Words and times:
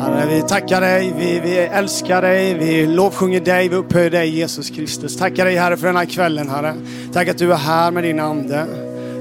Herre, 0.00 0.26
vi 0.26 0.42
tackar 0.42 0.80
dig, 0.80 1.14
vi, 1.16 1.40
vi 1.40 1.56
älskar 1.56 2.22
dig, 2.22 2.54
vi 2.54 2.86
lovsjunger 2.86 3.40
dig, 3.40 3.68
vi 3.68 3.76
upphöjer 3.76 4.10
dig 4.10 4.28
Jesus 4.28 4.70
Kristus. 4.70 5.16
Tackar 5.16 5.44
dig 5.44 5.56
Herre 5.56 5.76
för 5.76 5.86
den 5.86 5.96
här 5.96 6.04
kvällen 6.04 6.48
Herre. 6.48 6.74
Tack 7.12 7.28
att 7.28 7.38
du 7.38 7.52
är 7.52 7.56
här 7.56 7.90
med 7.90 8.04
din 8.04 8.20
Ande. 8.20 8.66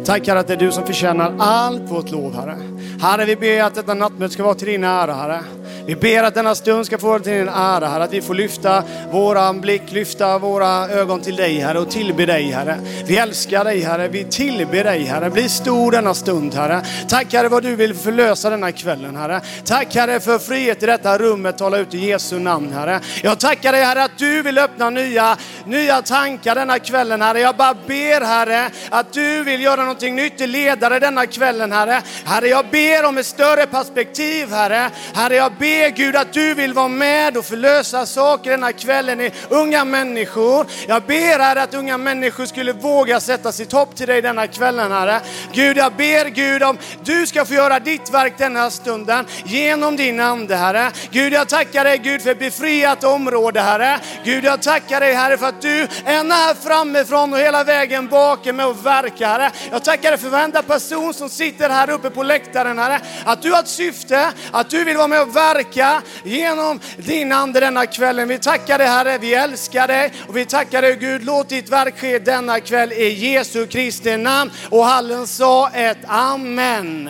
Tack 0.05 0.27
Herre 0.27 0.39
att 0.39 0.47
det 0.47 0.53
är 0.53 0.57
du 0.57 0.71
som 0.71 0.85
förtjänar 0.85 1.35
allt 1.39 1.91
vårt 1.91 2.11
lov 2.11 2.35
Herre. 2.35 2.57
Herre, 3.01 3.25
vi 3.25 3.35
ber 3.35 3.63
att 3.63 3.75
detta 3.75 3.93
nattmöte 3.93 4.33
ska 4.33 4.43
vara 4.43 4.53
till 4.53 4.67
din 4.67 4.83
ära 4.83 5.13
Herre. 5.13 5.39
Vi 5.87 5.95
ber 5.95 6.23
att 6.23 6.33
denna 6.33 6.55
stund 6.55 6.85
ska 6.85 6.97
få 6.97 7.07
vara 7.07 7.19
till 7.19 7.31
din 7.31 7.47
ära, 7.47 7.87
Herre. 7.87 8.03
Att 8.03 8.13
vi 8.13 8.21
får 8.21 8.33
lyfta 8.33 8.83
våran 9.11 9.61
blick, 9.61 9.81
lyfta 9.91 10.37
våra 10.37 10.89
ögon 10.89 11.21
till 11.21 11.35
dig, 11.35 11.59
Herre, 11.59 11.79
och 11.79 11.91
tillbe 11.91 12.25
dig, 12.25 12.51
Herre. 12.51 12.79
Vi 13.05 13.17
älskar 13.17 13.63
dig, 13.63 13.81
Herre. 13.81 14.07
Vi 14.07 14.23
tillber 14.23 14.83
dig, 14.83 15.03
Herre. 15.03 15.29
Bli 15.29 15.49
stor 15.49 15.91
denna 15.91 16.13
stund, 16.13 16.53
Herre. 16.53 16.81
Tack, 17.09 17.33
Herre, 17.33 17.47
vad 17.47 17.63
du 17.63 17.75
vill 17.75 17.93
förlösa 17.93 18.49
denna 18.49 18.71
kvällen, 18.71 19.15
Herre. 19.15 19.41
Tack, 19.65 19.95
Herre, 19.95 20.19
för 20.19 20.39
frihet 20.39 20.83
i 20.83 20.85
detta 20.85 21.17
rummet. 21.17 21.57
Tala 21.57 21.77
ut 21.77 21.93
i 21.93 21.97
Jesu 21.97 22.39
namn, 22.39 22.73
Herre. 22.73 22.99
Jag 23.23 23.39
tackar 23.39 23.71
dig, 23.71 23.83
Herre, 23.83 24.03
att 24.03 24.17
du 24.17 24.41
vill 24.41 24.57
öppna 24.57 24.89
nya, 24.89 25.37
nya 25.65 26.01
tankar 26.01 26.55
denna 26.55 26.79
kvällen, 26.79 27.21
Herre. 27.21 27.39
Jag 27.39 27.55
bara 27.55 27.73
ber, 27.73 28.25
Herre, 28.25 28.69
att 28.89 29.13
du 29.13 29.43
vill 29.43 29.61
göra 29.61 29.81
någonting 29.81 30.15
nytt 30.15 30.41
i 30.41 30.47
ledare 30.47 30.99
denna 30.99 31.25
kvällen, 31.25 31.71
Herre. 31.71 32.01
Herre, 32.25 32.47
jag 32.47 32.65
ber 32.71 33.05
om 33.05 33.17
ett 33.17 33.25
större 33.25 33.65
perspektiv, 33.65 34.51
Herre. 34.51 34.89
Herre, 35.13 35.35
jag 35.35 35.51
ber 35.51 35.76
ber 35.77 35.89
Gud 35.89 36.15
att 36.15 36.33
du 36.33 36.53
vill 36.53 36.73
vara 36.73 36.87
med 36.87 37.37
och 37.37 37.45
förlösa 37.45 38.05
saker 38.05 38.51
denna 38.51 38.73
kvällen 38.73 39.21
i 39.21 39.31
unga 39.49 39.85
människor. 39.85 40.65
Jag 40.87 41.03
ber 41.03 41.39
Herre 41.39 41.61
att 41.61 41.73
unga 41.73 41.97
människor 41.97 42.45
skulle 42.45 42.73
våga 42.73 43.19
sätta 43.19 43.51
sitt 43.51 43.71
hopp 43.71 43.95
till 43.95 44.07
dig 44.07 44.21
denna 44.21 44.47
kvällen 44.47 44.91
Herre. 44.91 45.21
Gud, 45.53 45.77
jag 45.77 45.93
ber 45.93 46.29
Gud 46.29 46.63
om 46.63 46.77
du 47.03 47.27
ska 47.27 47.45
få 47.45 47.53
göra 47.53 47.79
ditt 47.79 48.09
verk 48.13 48.33
denna 48.37 48.69
stunden 48.69 49.25
genom 49.45 49.95
din 49.95 50.19
Ande 50.19 50.55
Herre. 50.55 50.91
Gud, 51.11 51.33
jag 51.33 51.49
tackar 51.49 51.83
dig 51.83 51.97
Gud 51.97 52.21
för 52.21 52.35
befriat 52.35 53.03
område 53.03 53.61
Herre. 53.61 53.99
Gud, 54.23 54.43
jag 54.43 54.61
tackar 54.61 54.99
dig 54.99 55.13
Herre 55.13 55.37
för 55.37 55.45
att 55.45 55.61
du 55.61 55.81
är 55.81 56.37
här 56.47 56.53
framifrån 56.53 57.33
och 57.33 57.39
hela 57.39 57.63
vägen 57.63 58.07
bakom 58.07 58.55
med 58.55 58.67
och 58.67 58.85
verkar 58.85 59.27
Herre. 59.27 59.51
Jag 59.71 59.83
tackar 59.83 60.11
dig 60.11 60.19
för 60.19 60.29
varenda 60.29 60.61
person 60.63 61.13
som 61.13 61.29
sitter 61.29 61.69
här 61.69 61.89
uppe 61.89 62.09
på 62.09 62.23
läktaren 62.23 62.79
Herre. 62.79 63.01
Att 63.25 63.41
du 63.41 63.51
har 63.51 63.59
ett 63.59 63.67
syfte, 63.67 64.31
att 64.51 64.69
du 64.69 64.83
vill 64.83 64.97
vara 64.97 65.07
med 65.07 65.21
och 65.21 65.35
verka 65.35 65.66
verka 65.67 66.01
genom 66.23 66.79
din 66.97 67.31
Ande 67.31 67.59
denna 67.59 67.85
kvällen. 67.85 68.27
Vi 68.27 68.39
tackar 68.39 68.77
dig 68.77 68.87
Herre, 68.87 69.17
vi 69.17 69.33
älskar 69.33 69.87
dig 69.87 70.13
och 70.27 70.37
vi 70.37 70.45
tackar 70.45 70.81
dig 70.81 70.95
Gud. 70.95 71.25
Låt 71.25 71.49
ditt 71.49 71.69
verk 71.69 71.99
ske 71.99 72.19
denna 72.19 72.59
kväll 72.59 72.91
i 72.91 73.09
Jesu 73.09 73.67
Kristi 73.67 74.17
namn. 74.17 74.51
Och 74.69 74.85
hallen 74.85 75.27
sa 75.27 75.69
ett 75.69 75.97
Amen. 76.07 77.09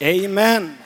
Amen. 0.00 0.77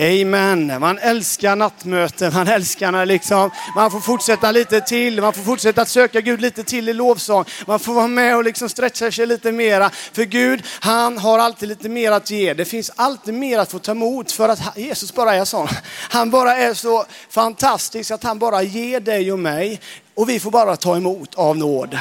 Amen. 0.00 0.80
Man 0.80 0.98
älskar 0.98 1.56
nattmöten, 1.56 2.32
man 2.34 2.48
älskar 2.48 2.92
när 2.92 3.06
liksom, 3.06 3.50
man 3.74 3.90
får 3.90 4.00
fortsätta 4.00 4.52
lite 4.52 4.80
till, 4.80 5.20
man 5.20 5.32
får 5.32 5.42
fortsätta 5.42 5.82
att 5.82 5.88
söka 5.88 6.20
Gud 6.20 6.40
lite 6.40 6.64
till 6.64 6.88
i 6.88 6.92
lovsång. 6.92 7.44
Man 7.66 7.80
får 7.80 7.94
vara 7.94 8.06
med 8.06 8.36
och 8.36 8.44
liksom 8.44 8.68
stretcha 8.68 9.10
sig 9.10 9.26
lite 9.26 9.52
mera. 9.52 9.90
För 9.90 10.24
Gud, 10.24 10.62
han 10.80 11.18
har 11.18 11.38
alltid 11.38 11.68
lite 11.68 11.88
mer 11.88 12.12
att 12.12 12.30
ge. 12.30 12.54
Det 12.54 12.64
finns 12.64 12.90
alltid 12.96 13.34
mer 13.34 13.58
att 13.58 13.70
få 13.70 13.78
ta 13.78 13.92
emot 13.92 14.32
för 14.32 14.48
att 14.48 14.76
Jesus 14.76 15.14
bara 15.14 15.34
är 15.34 15.44
sån. 15.44 15.68
Han 16.10 16.30
bara 16.30 16.56
är 16.56 16.74
så 16.74 17.04
fantastisk 17.30 18.10
att 18.10 18.22
han 18.22 18.38
bara 18.38 18.62
ger 18.62 19.00
dig 19.00 19.32
och 19.32 19.38
mig 19.38 19.80
och 20.14 20.28
vi 20.28 20.40
får 20.40 20.50
bara 20.50 20.76
ta 20.76 20.96
emot 20.96 21.34
av 21.34 21.56
nåd. 21.56 21.98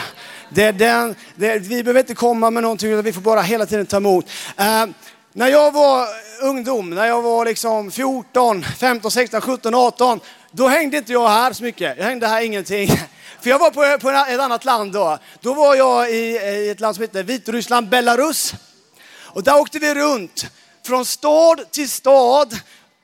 Det 0.50 0.63
är 0.63 0.73
den, 0.73 1.16
det, 1.36 1.59
vi 1.59 1.84
behöver 1.84 2.00
inte 2.00 2.16
komma 2.16 2.50
med 2.50 2.63
någonting 2.63 2.91
utan 2.91 3.03
vi 3.03 3.13
får 3.13 3.22
bara 3.22 3.41
hela 3.41 3.66
tiden 3.66 3.86
ta 3.86 3.97
emot. 3.97 4.25
Uh, 4.59 4.94
när 5.33 5.47
jag 5.47 5.72
var 5.72 6.08
ungdom, 6.41 6.89
när 6.89 7.05
jag 7.05 7.22
var 7.22 7.45
liksom 7.45 7.91
14, 7.91 8.63
15, 8.63 9.11
16, 9.11 9.41
17, 9.41 9.75
18, 9.75 10.19
då 10.51 10.67
hängde 10.67 10.97
inte 10.97 11.12
jag 11.12 11.29
här 11.29 11.53
så 11.53 11.63
mycket. 11.63 11.97
Jag 11.97 12.06
hängde 12.06 12.28
här 12.28 12.41
ingenting. 12.41 12.88
För 13.41 13.50
jag 13.50 13.59
var 13.59 13.72
på, 13.72 14.01
på 14.01 14.09
ett 14.09 14.40
annat 14.40 14.66
land 14.66 14.91
då. 14.91 15.17
Då 15.41 15.53
var 15.53 15.75
jag 15.75 16.12
i, 16.12 16.38
i 16.38 16.69
ett 16.69 16.79
land 16.79 16.95
som 16.95 17.01
heter 17.01 17.23
Vitryssland, 17.23 17.90
Belarus. 17.90 18.53
Och 19.23 19.44
där 19.44 19.59
åkte 19.59 19.79
vi 19.79 19.94
runt 19.94 20.45
från 20.85 21.06
stad 21.06 21.72
till 21.72 21.90
stad 21.90 22.59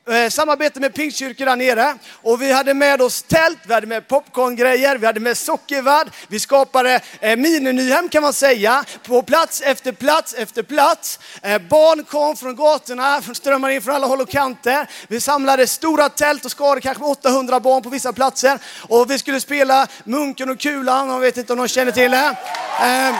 Eh, 0.10 0.30
samarbete 0.30 0.80
med 0.80 0.94
pingstkyrkor 0.94 1.46
där 1.46 1.56
nere. 1.56 1.98
Och 2.12 2.42
vi 2.42 2.52
hade 2.52 2.74
med 2.74 3.02
oss 3.02 3.24
tält, 3.24 3.58
vi 3.68 3.74
hade 3.74 3.88
med 3.88 4.08
popcorngrejer, 4.08 4.98
vi 4.98 5.06
hade 5.06 5.20
med 5.20 5.38
sockervadd. 5.38 6.10
Vi 6.28 6.40
skapade 6.40 7.02
eh, 7.20 7.36
mini-Nyhem 7.36 8.10
kan 8.10 8.24
man 8.24 8.34
säga, 8.34 8.84
på 9.08 9.22
plats 9.22 9.62
efter 9.62 9.92
plats 9.92 10.34
efter 10.34 10.64
plats. 10.64 11.20
Eh, 11.42 11.62
barn 11.62 12.04
kom 12.04 12.36
från 12.36 12.56
gatorna, 12.56 13.22
strömmade 13.22 13.74
in 13.74 13.82
från 13.82 13.96
alla 13.96 14.08
håll 14.08 14.22
och 14.22 14.30
kanter. 14.30 14.90
Vi 15.08 15.22
samlade 15.22 15.68
stora 15.68 16.10
tält 16.10 16.46
och 16.46 16.52
skar 16.52 16.80
kanske 16.80 17.04
800 17.04 17.60
barn 17.60 17.84
på 17.84 17.90
vissa 17.90 18.14
platser. 18.14 18.60
Och 18.82 19.12
vi 19.12 19.18
skulle 19.18 19.40
spela 19.40 19.88
Munken 20.04 20.50
och 20.50 20.60
Kulan, 20.60 21.10
jag 21.10 21.20
vet 21.20 21.38
inte 21.38 21.54
om 21.54 21.60
någon 21.60 21.68
känner 21.68 21.92
till 21.92 22.12
det. 22.12 22.36
Eh, 22.82 23.16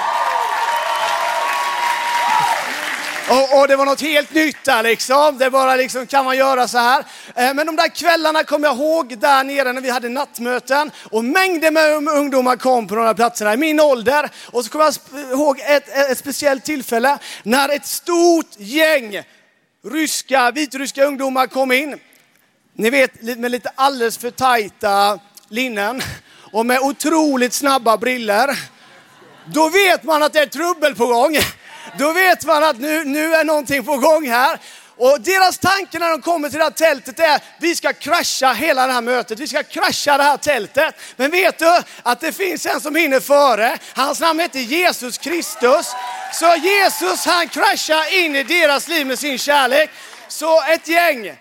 och, 3.36 3.60
och, 3.60 3.68
det 3.68 3.76
var 3.76 3.86
något 3.86 4.02
helt 4.02 4.34
nytt 4.34 4.64
där 4.64 4.84
liksom. 4.84 5.38
Det 5.38 5.50
bara 5.50 5.76
liksom, 5.76 6.08
kan 6.08 6.26
man 6.26 6.38
göra 6.38 6.68
så 6.68 6.78
här? 6.78 7.00
Eh, 7.36 7.54
men 7.54 7.66
de 7.66 7.76
där 7.76 7.96
kvällarna 7.96 8.44
kommer 8.44 8.68
jag 8.68 8.78
ihåg 8.78 9.18
där 9.18 9.44
nere 9.44 9.74
när 9.74 9.82
vi 9.82 9.90
hade 9.90 10.10
nattmöten 10.10 10.92
och 11.12 11.26
mängder 11.26 11.72
med 11.72 11.92
um- 11.92 12.18
ungdomar 12.18 12.56
kom 12.56 12.88
på 12.88 12.96
de 12.96 13.06
här 13.06 13.14
platserna 13.14 13.54
i 13.54 13.58
min 13.58 13.80
ålder. 13.80 14.30
Och 14.52 14.66
så 14.66 14.72
kommer 14.72 14.86
jag 14.86 15.32
ihåg 15.32 15.60
ett, 15.60 15.90
ett 16.12 16.18
speciellt 16.18 16.64
tillfälle 16.64 17.18
när 17.44 17.70
ett 17.70 17.86
stort 17.86 18.50
gäng 18.58 19.24
ryska, 19.92 20.52
vitryska 20.52 21.06
ungdomar 21.06 21.48
kom 21.48 21.72
in. 21.72 22.00
Ni 22.74 22.90
vet 22.90 23.22
med 23.22 23.52
lite 23.52 23.72
alldeles 23.76 24.18
för 24.18 24.32
tajta 24.32 25.20
linnen 25.50 26.02
och 26.52 26.66
med 26.66 26.80
otroligt 26.80 27.54
snabba 27.54 27.98
briller. 27.98 28.60
Då 29.46 29.70
vet 29.70 30.04
man 30.04 30.24
att 30.24 30.34
det 30.34 30.40
är 30.40 30.46
trubbel 30.46 30.96
på 30.96 31.06
gång. 31.06 31.38
Då 32.00 32.14
vet 32.14 32.46
man 32.46 32.64
att 32.64 32.80
nu, 32.80 33.04
nu 33.04 33.36
är 33.36 33.44
någonting 33.44 33.86
på 33.86 33.98
gång 33.98 34.30
här. 34.30 34.60
Och 34.98 35.22
deras 35.22 35.58
tanke 35.58 36.00
när 36.00 36.10
de 36.10 36.22
kommer 36.22 36.50
till 36.50 36.58
det 36.58 36.64
här 36.64 36.72
tältet 36.72 37.20
är, 37.20 37.42
vi 37.60 37.76
ska 37.76 37.94
krascha 37.94 38.54
hela 38.54 38.88
det 38.88 38.94
här 38.94 39.02
mötet, 39.02 39.40
vi 39.40 39.48
ska 39.48 39.64
krascha 39.64 40.18
det 40.18 40.24
här 40.24 40.38
tältet. 40.38 40.96
Men 41.16 41.32
vet 41.32 41.60
du 41.60 41.82
att 42.04 42.20
det 42.20 42.32
finns 42.32 42.66
en 42.66 42.82
som 42.82 42.96
hinner 42.96 43.20
före? 43.20 43.78
Hans 43.94 44.20
namn 44.20 44.40
heter 44.40 44.60
Jesus 44.60 45.18
Kristus. 45.18 45.92
Så 46.34 46.56
Jesus 46.56 47.26
han 47.26 47.48
kraschar 47.48 48.26
in 48.26 48.36
i 48.36 48.44
deras 48.44 48.88
liv 48.88 49.08
med 49.08 49.20
sin 49.20 49.38
kärlek. 49.38 49.90
Så 50.28 50.64
ett 50.64 50.88
gäng 50.88 51.34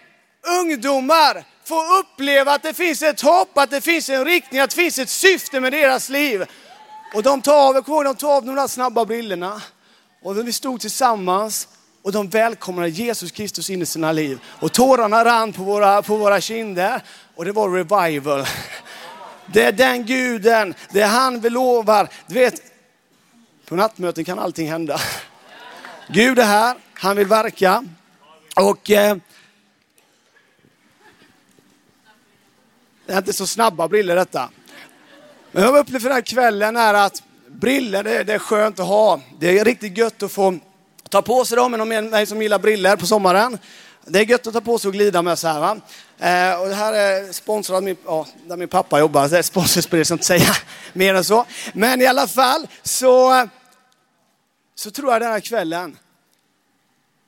ungdomar 0.60 1.44
får 1.64 1.98
uppleva 1.98 2.53
att 2.53 2.62
det 2.62 2.75
finns 2.75 3.03
ett 3.03 3.20
hopp, 3.20 3.59
att 3.59 3.70
det 3.70 3.81
finns 3.81 4.09
en 4.09 4.25
riktning, 4.25 4.60
att 4.60 4.70
det 4.70 4.76
finns 4.76 4.98
ett 4.98 5.10
syfte 5.10 5.60
med 5.60 5.72
deras 5.72 6.09
liv. 6.09 6.47
Och 7.14 7.22
de 7.22 7.43
tar 7.43 7.54
av, 7.54 7.82
kommer 7.82 7.97
ihåg, 7.97 8.04
de 8.04 8.16
tar 8.16 8.37
av 8.37 8.44
de 8.44 8.54
där 8.54 8.69
snabba 8.69 9.04
brillorna. 9.04 9.60
Och 10.24 10.48
vi 10.48 10.52
stod 10.52 10.80
tillsammans 10.80 11.68
och 12.02 12.12
de 12.12 12.28
välkomnade 12.28 12.88
Jesus 12.88 13.30
Kristus 13.30 13.70
in 13.70 13.82
i 13.82 13.86
sina 13.86 14.12
liv. 14.12 14.38
Och 14.46 14.72
tårarna 14.72 15.24
rann 15.24 15.52
på 15.52 15.62
våra, 15.62 16.02
på 16.02 16.16
våra 16.16 16.40
kinder 16.40 17.02
och 17.34 17.44
det 17.44 17.52
var 17.52 17.70
revival. 17.70 18.46
Det 19.46 19.62
är 19.62 19.72
den 19.72 20.06
guden, 20.06 20.74
det 20.90 21.00
är 21.00 21.08
han 21.08 21.40
vi 21.40 21.50
lovar. 21.50 22.08
Du 22.26 22.34
vet, 22.34 22.62
på 23.64 23.76
nattmöten 23.76 24.24
kan 24.24 24.38
allting 24.38 24.70
hända. 24.70 25.00
Gud 26.08 26.38
är 26.38 26.44
här, 26.44 26.76
han 26.94 27.16
vill 27.16 27.26
verka. 27.26 27.84
Och 28.56 28.90
eh, 28.90 29.16
det 33.06 33.12
är 33.12 33.18
inte 33.18 33.32
så 33.32 33.46
snabba 33.46 33.88
briller 33.88 34.16
detta. 34.16 34.50
Men 35.52 35.62
jag 35.62 35.76
upplevde 35.76 36.00
för 36.00 36.08
den 36.08 36.16
här 36.16 36.22
kvällen 36.22 36.76
är 36.76 36.94
att 36.94 37.22
briller, 37.60 38.03
det, 38.03 38.25
det, 38.25 38.34
är 38.34 38.38
skönt 38.38 38.81
att 38.81 38.87
ha. 38.87 39.20
Det 39.38 39.59
är 39.59 39.64
riktigt 39.64 39.99
gött 39.99 40.23
att 40.23 40.32
få 40.32 40.58
ta 41.08 41.23
på 41.23 41.44
sig 41.44 41.56
dem, 41.56 41.75
om 41.75 41.88
någon 41.88 42.11
mig 42.11 42.26
som 42.26 42.43
gillar 42.43 42.58
briller 42.58 42.96
på 42.96 43.06
sommaren. 43.06 43.58
Det 44.05 44.19
är 44.19 44.25
gött 44.25 44.46
att 44.46 44.52
ta 44.52 44.61
på 44.61 44.78
sig 44.78 44.88
och 44.88 44.94
glida 44.94 45.23
med 45.23 45.38
så 45.38 45.49
här. 45.49 45.61
Va? 45.61 45.81
Eh, 46.19 46.61
och 46.61 46.69
det 46.69 46.75
här 46.75 46.93
är 46.93 47.32
sponsrat 47.32 47.84
min, 47.84 47.96
ja, 48.06 48.26
där 48.46 48.56
min 48.56 48.69
pappa 48.69 48.99
jobbar. 48.99 49.28
Det 49.28 49.38
är 49.38 49.43
sponsorspel, 49.43 49.99
jag 49.99 50.14
inte 50.14 50.25
säga 50.25 50.55
mer 50.93 51.14
än 51.14 51.25
så. 51.25 51.46
Men 51.73 52.00
i 52.00 52.06
alla 52.06 52.26
fall 52.26 52.67
så, 52.82 53.49
så 54.75 54.90
tror 54.90 55.12
jag 55.12 55.23
den 55.23 55.32
här 55.32 55.40
kvällen, 55.40 55.99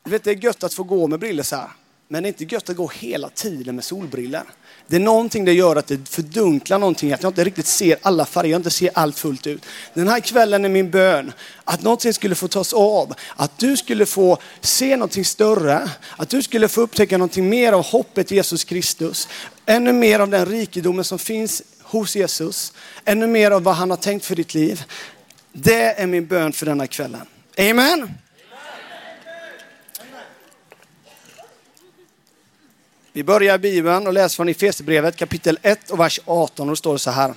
du 0.05 0.11
vet 0.11 0.25
det 0.25 0.31
är 0.31 0.45
gött 0.45 0.65
att 0.65 0.75
få 0.75 0.83
gå 0.83 1.07
med 1.07 1.19
briller 1.19 1.43
så 1.43 1.57
här. 1.57 1.71
Men 2.09 2.23
det 2.23 2.27
är 2.27 2.29
inte 2.29 2.55
gött 2.55 2.71
att 2.71 2.77
gå 2.77 2.89
hela 2.89 3.29
tiden 3.29 3.75
med 3.75 3.85
solbriller. 3.85 4.43
Det 4.87 4.97
är 4.97 5.01
någonting 5.01 5.45
det 5.45 5.53
gör 5.53 5.77
att 5.77 5.87
det 5.87 6.09
fördunklar 6.09 6.79
någonting, 6.79 7.13
att 7.13 7.23
jag 7.23 7.31
inte 7.31 7.45
riktigt 7.45 7.67
ser 7.67 7.97
alla 8.03 8.25
färger, 8.25 8.51
jag 8.51 8.59
inte 8.59 8.71
ser 8.71 8.91
allt 8.95 9.19
fullt 9.19 9.47
ut. 9.47 9.67
Den 9.95 10.09
här 10.09 10.21
kvällen 10.21 10.65
är 10.65 10.69
min 10.69 10.91
bön, 10.91 11.33
att 11.65 11.83
någonting 11.83 12.13
skulle 12.13 12.35
få 12.35 12.49
tas 12.49 12.73
av, 12.73 13.15
att 13.37 13.59
du 13.59 13.77
skulle 13.77 14.07
få 14.07 14.39
se 14.61 14.97
någonting 14.97 15.25
större, 15.25 15.91
att 16.17 16.29
du 16.29 16.43
skulle 16.43 16.69
få 16.69 16.81
upptäcka 16.81 17.19
någonting 17.19 17.49
mer 17.49 17.73
av 17.73 17.85
hoppet 17.85 18.33
i 18.33 18.35
Jesus 18.35 18.65
Kristus, 18.65 19.29
ännu 19.67 19.93
mer 19.93 20.21
av 20.21 20.29
den 20.29 20.47
rikedomen 20.47 21.05
som 21.05 21.19
finns 21.19 21.63
hos 21.83 22.17
Jesus, 22.17 22.73
ännu 23.05 23.27
mer 23.27 23.51
av 23.51 23.63
vad 23.63 23.75
han 23.75 23.91
har 23.91 23.97
tänkt 23.97 24.27
för 24.27 24.37
ditt 24.37 24.55
liv. 24.55 24.83
Det 25.53 26.01
är 26.01 26.07
min 26.07 26.27
bön 26.27 26.53
för 26.53 26.67
denna 26.67 26.87
kvällen. 26.87 27.27
Amen. 27.59 28.09
Vi 33.17 33.25
börjar 33.25 33.59
Bibeln 33.59 34.07
och 34.07 34.13
läser 34.13 34.37
från 34.37 34.49
Efesierbrevet 34.49 35.17
kapitel 35.17 35.59
1 35.63 35.91
och 35.91 36.01
vers 36.01 36.21
18 36.25 36.69
och 36.69 36.73
då 36.73 36.77
står 36.77 36.93
det 36.93 36.99
så 36.99 37.11
här. 37.11 37.35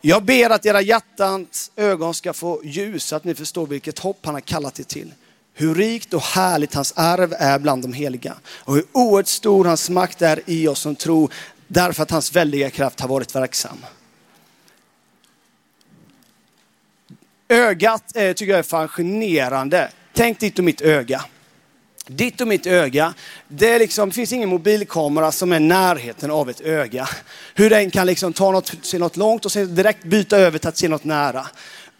Jag 0.00 0.24
ber 0.24 0.50
att 0.50 0.66
era 0.66 0.80
hjärtans 0.80 1.70
ögon 1.76 2.14
ska 2.14 2.32
få 2.32 2.60
ljus 2.64 3.04
så 3.04 3.16
att 3.16 3.24
ni 3.24 3.34
förstår 3.34 3.66
vilket 3.66 3.98
hopp 3.98 4.18
han 4.22 4.34
har 4.34 4.40
kallat 4.40 4.80
er 4.80 4.84
till. 4.84 5.14
Hur 5.54 5.74
rikt 5.74 6.14
och 6.14 6.22
härligt 6.22 6.74
hans 6.74 6.92
arv 6.96 7.34
är 7.38 7.58
bland 7.58 7.82
de 7.82 7.92
heliga 7.92 8.34
och 8.44 8.74
hur 8.74 8.84
oerhört 8.92 9.26
stor 9.26 9.64
hans 9.64 9.90
makt 9.90 10.22
är 10.22 10.40
i 10.46 10.68
oss 10.68 10.80
som 10.80 10.96
tror 10.96 11.32
därför 11.66 12.02
att 12.02 12.10
hans 12.10 12.36
väldiga 12.36 12.70
kraft 12.70 13.00
har 13.00 13.08
varit 13.08 13.34
verksam. 13.34 13.84
Ögat 17.48 18.16
eh, 18.16 18.32
tycker 18.32 18.52
jag 18.52 18.58
är 18.58 18.62
fascinerande. 18.62 19.90
Tänk 20.12 20.40
ditt 20.40 20.58
och 20.58 20.64
mitt 20.64 20.80
öga. 20.80 21.24
Ditt 22.06 22.40
och 22.40 22.48
mitt 22.48 22.66
öga, 22.66 23.14
det, 23.48 23.70
är 23.70 23.78
liksom, 23.78 24.08
det 24.08 24.14
finns 24.14 24.32
ingen 24.32 24.48
mobilkamera 24.48 25.32
som 25.32 25.52
är 25.52 25.60
närheten 25.60 26.30
av 26.30 26.50
ett 26.50 26.60
öga. 26.60 27.08
Hur 27.54 27.70
den 27.70 27.90
kan 27.90 28.06
liksom 28.06 28.32
ta 28.32 28.50
något, 28.50 28.72
se 28.82 28.98
något 28.98 29.16
långt 29.16 29.44
och 29.44 29.52
sen 29.52 29.74
direkt 29.74 30.04
byta 30.04 30.38
över 30.38 30.58
till 30.58 30.68
att 30.68 30.76
se 30.76 30.88
något 30.88 31.04
nära. 31.04 31.46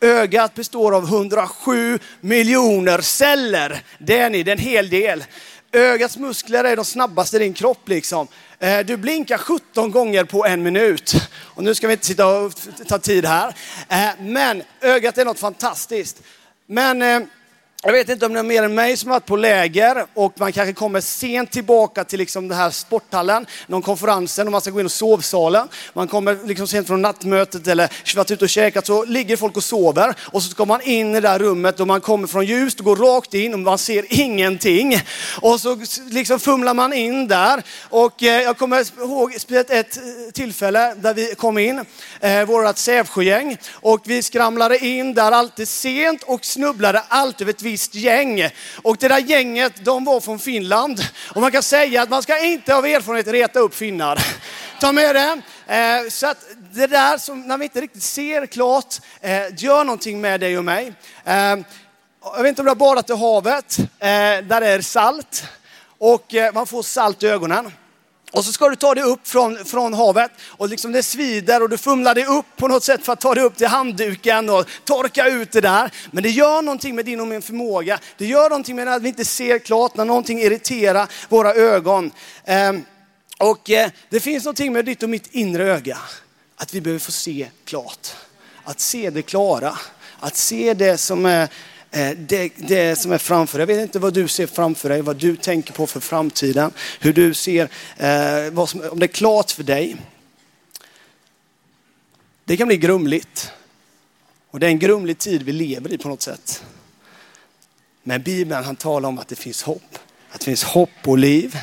Ögat 0.00 0.54
består 0.54 0.94
av 0.94 1.04
107 1.04 1.99
miljoner 2.20 3.00
celler. 3.00 3.82
Det 3.99 4.19
är 4.19 4.31
ni, 4.31 4.43
det 4.43 4.50
är 4.50 4.56
en 4.56 4.62
hel 4.62 4.88
del. 4.88 5.25
Ögats 5.72 6.16
muskler 6.16 6.64
är 6.64 6.76
de 6.76 6.84
snabbaste 6.84 7.37
i 7.37 7.38
din 7.38 7.55
kropp 7.55 7.88
liksom. 7.88 8.28
Eh, 8.58 8.81
du 8.81 8.96
blinkar 8.96 9.38
17 9.38 9.90
gånger 9.90 10.25
på 10.25 10.46
en 10.46 10.62
minut. 10.62 11.14
Och 11.34 11.64
nu 11.64 11.75
ska 11.75 11.87
vi 11.87 11.93
inte 11.93 12.06
sitta 12.06 12.26
och 12.26 12.52
ta 12.88 12.98
tid 12.98 13.25
här. 13.25 13.55
Eh, 13.88 14.10
men 14.20 14.62
ögat 14.81 15.19
är 15.19 15.25
något 15.25 15.38
fantastiskt. 15.38 16.22
Men 16.66 17.02
eh, 17.02 17.20
jag 17.84 17.93
vet 17.93 18.08
inte 18.08 18.26
om 18.26 18.32
det 18.32 18.38
är 18.38 18.43
mer 18.43 18.62
än 18.62 18.75
mig 18.75 18.96
som 18.96 19.11
har 19.11 19.17
varit 19.17 19.26
på 19.26 19.37
läger 19.37 20.06
och 20.14 20.32
man 20.37 20.52
kanske 20.52 20.73
kommer 20.73 21.00
sent 21.00 21.50
tillbaka 21.50 22.05
till 22.05 22.19
liksom 22.19 22.49
den 22.49 22.58
här 22.58 22.70
sporthallen, 22.70 23.46
någon 23.67 23.82
konferensen 23.82 24.46
och 24.46 24.52
man 24.52 24.61
ska 24.61 24.70
gå 24.70 24.81
in 24.81 24.87
i 24.87 24.88
sovsalen. 24.88 25.69
Man 25.93 26.08
kommer 26.08 26.38
liksom 26.44 26.67
sent 26.67 26.87
från 26.87 27.02
nattmötet 27.02 27.67
eller 27.67 28.17
varit 28.17 28.31
ute 28.31 28.44
och 28.44 28.49
käkat 28.49 28.87
så 28.87 29.05
ligger 29.05 29.37
folk 29.37 29.56
och 29.56 29.64
sover 29.64 30.14
och 30.20 30.43
så 30.43 30.50
ska 30.50 30.64
man 30.64 30.81
in 30.82 31.11
i 31.11 31.12
det 31.12 31.20
där 31.20 31.38
rummet 31.38 31.81
och 31.81 31.87
man 31.87 32.00
kommer 32.00 32.26
från 32.26 32.46
ljust 32.46 32.79
och 32.79 32.84
går 32.84 32.96
rakt 32.96 33.34
in 33.34 33.55
och 33.55 33.61
man 33.61 33.79
ser 33.79 34.05
ingenting. 34.08 35.00
Och 35.40 35.61
så 35.61 35.79
liksom 36.11 36.40
fumlar 36.40 36.75
man 36.75 36.93
in 36.93 37.29
där 37.29 37.62
och 37.88 38.23
eh, 38.23 38.43
jag 38.43 38.58
kommer 38.58 39.02
ihåg 39.02 39.34
ett 39.34 39.70
eh, 39.70 39.82
tillfälle 40.32 40.94
där 40.94 41.14
vi 41.14 41.34
kom 41.34 41.58
in, 41.58 41.84
eh, 42.20 42.44
vårat 42.44 42.79
Sävsjögäng 42.79 43.56
och 43.73 44.00
vi 44.05 44.23
skramlade 44.23 44.79
in 44.79 45.14
där 45.14 45.32
alltid 45.32 45.69
sent 45.69 46.23
och 46.23 46.44
snubblade 46.44 47.02
alltid 47.08 47.43
över 47.43 47.52
ett 47.52 47.62
visst 47.72 47.94
gäng. 47.94 48.48
Och 48.82 48.96
det 48.96 49.08
där 49.08 49.19
gänget, 49.19 49.84
de 49.84 50.04
var 50.04 50.20
från 50.20 50.38
Finland. 50.38 51.00
Och 51.34 51.40
man 51.40 51.52
kan 51.52 51.62
säga 51.62 52.02
att 52.02 52.10
man 52.10 52.22
ska 52.22 52.44
inte 52.44 52.74
av 52.74 52.86
erfarenhet 52.86 53.26
reta 53.26 53.58
upp 53.58 53.74
finnar. 53.74 54.19
Ta 54.80 54.92
med 54.92 55.14
det. 55.14 55.42
Eh, 55.66 56.08
så 56.10 56.26
att 56.26 56.44
det 56.72 56.86
där 56.86 57.19
som, 57.19 57.40
när 57.40 57.58
vi 57.58 57.64
inte 57.64 57.80
riktigt 57.80 58.02
ser 58.02 58.46
klart, 58.46 58.94
eh, 59.20 59.42
gör 59.56 59.84
någonting 59.84 60.20
med 60.20 60.40
dig 60.40 60.58
och 60.58 60.64
mig. 60.64 60.92
Eh, 61.24 61.56
jag 62.22 62.42
vet 62.42 62.48
inte 62.48 62.62
om 62.62 62.66
du 62.66 62.70
har 62.70 62.76
badat 62.76 63.10
i 63.10 63.12
havet, 63.12 63.78
eh, 63.78 63.86
där 64.48 64.60
det 64.60 64.69
är 64.69 64.80
salt. 64.80 65.44
Och 65.98 66.34
eh, 66.34 66.52
man 66.54 66.66
får 66.66 66.82
salt 66.82 67.22
i 67.22 67.26
ögonen. 67.26 67.72
Och 68.32 68.44
så 68.44 68.52
ska 68.52 68.69
du 68.69 68.76
ta 68.76 68.94
dig 68.94 69.05
upp 69.05 69.29
från, 69.29 69.64
från 69.64 69.94
havet 69.94 70.31
och 70.46 70.69
liksom 70.69 70.93
det 70.93 71.02
svider 71.02 71.62
och 71.62 71.69
du 71.69 71.79
fumlar 71.79 72.14
dig 72.14 72.25
upp 72.26 72.46
på 72.56 72.69
något 72.69 72.84
sätt 72.84 73.05
för 73.05 73.12
att 73.12 73.20
ta 73.20 73.34
dig 73.34 73.44
upp 73.44 73.56
till 73.56 73.67
handduken 73.67 74.50
och 74.50 74.67
torka 74.84 75.29
ut 75.29 75.52
det 75.52 75.61
där. 75.61 75.90
Men 76.11 76.23
det 76.23 76.31
gör 76.31 76.62
någonting 76.62 76.94
med 76.94 77.05
din 77.05 77.20
och 77.20 77.26
min 77.26 77.43
förmåga. 77.43 77.99
Det 78.19 78.26
gör 78.26 78.49
någonting 78.49 78.76
med 78.76 78.88
att 78.88 79.02
vi 79.02 79.08
inte 79.08 79.25
ser 79.25 79.58
klart, 79.58 79.96
när 79.96 80.05
någonting 80.05 80.40
irriterar 80.40 81.08
våra 81.29 81.55
ögon. 81.55 82.11
Eh, 82.44 82.73
och 83.38 83.70
eh, 83.70 83.90
det 84.08 84.20
finns 84.20 84.44
någonting 84.44 84.73
med 84.73 84.84
ditt 84.84 85.02
och 85.02 85.11
mitt 85.11 85.34
inre 85.34 85.64
öga. 85.64 85.99
Att 86.56 86.75
vi 86.75 86.81
behöver 86.81 87.00
få 87.00 87.12
se 87.12 87.49
klart. 87.64 88.08
Att 88.64 88.81
se 88.81 89.11
det 89.11 89.23
klara. 89.23 89.79
Att 90.20 90.37
se 90.37 90.75
det 90.75 90.99
som 90.99 91.26
är 91.26 91.43
Eh, 91.43 91.49
Eh, 91.94 92.11
det, 92.11 92.53
det 92.56 92.97
som 92.97 93.12
är 93.12 93.19
framför 93.19 93.59
dig. 93.59 93.69
Jag 93.69 93.77
vet 93.77 93.83
inte 93.83 93.99
vad 93.99 94.15
du 94.15 94.29
ser 94.29 94.47
framför 94.47 94.89
dig, 94.89 95.03
vad 95.03 95.17
du 95.17 95.37
tänker 95.37 95.73
på 95.73 95.87
för 95.87 96.00
framtiden. 96.00 96.73
Hur 97.00 97.12
du 97.12 97.35
ser, 97.35 97.69
eh, 97.97 98.50
vad 98.53 98.69
som, 98.69 98.83
om 98.91 98.99
det 98.99 99.06
är 99.06 99.09
klart 99.09 99.50
för 99.50 99.62
dig. 99.62 99.97
Det 102.44 102.56
kan 102.56 102.69
bli 102.69 102.77
grumligt. 102.77 103.53
Och 104.50 104.61
det 104.61 104.67
är 104.67 104.71
en 104.71 104.79
grumlig 104.79 105.19
tid 105.19 105.43
vi 105.43 105.53
lever 105.53 105.93
i 105.93 105.99
på 105.99 106.09
något 106.09 106.23
sätt. 106.23 106.65
Men 108.03 108.23
Bibeln 108.23 108.65
han 108.65 108.77
talar 108.77 109.09
om 109.09 109.19
att 109.19 109.29
det 109.29 109.37
finns 109.37 109.62
hopp. 109.62 109.99
Att 110.31 110.41
det 110.41 110.44
finns 110.44 110.65
hopp 110.65 110.91
och 111.06 111.19
liv. 111.19 111.59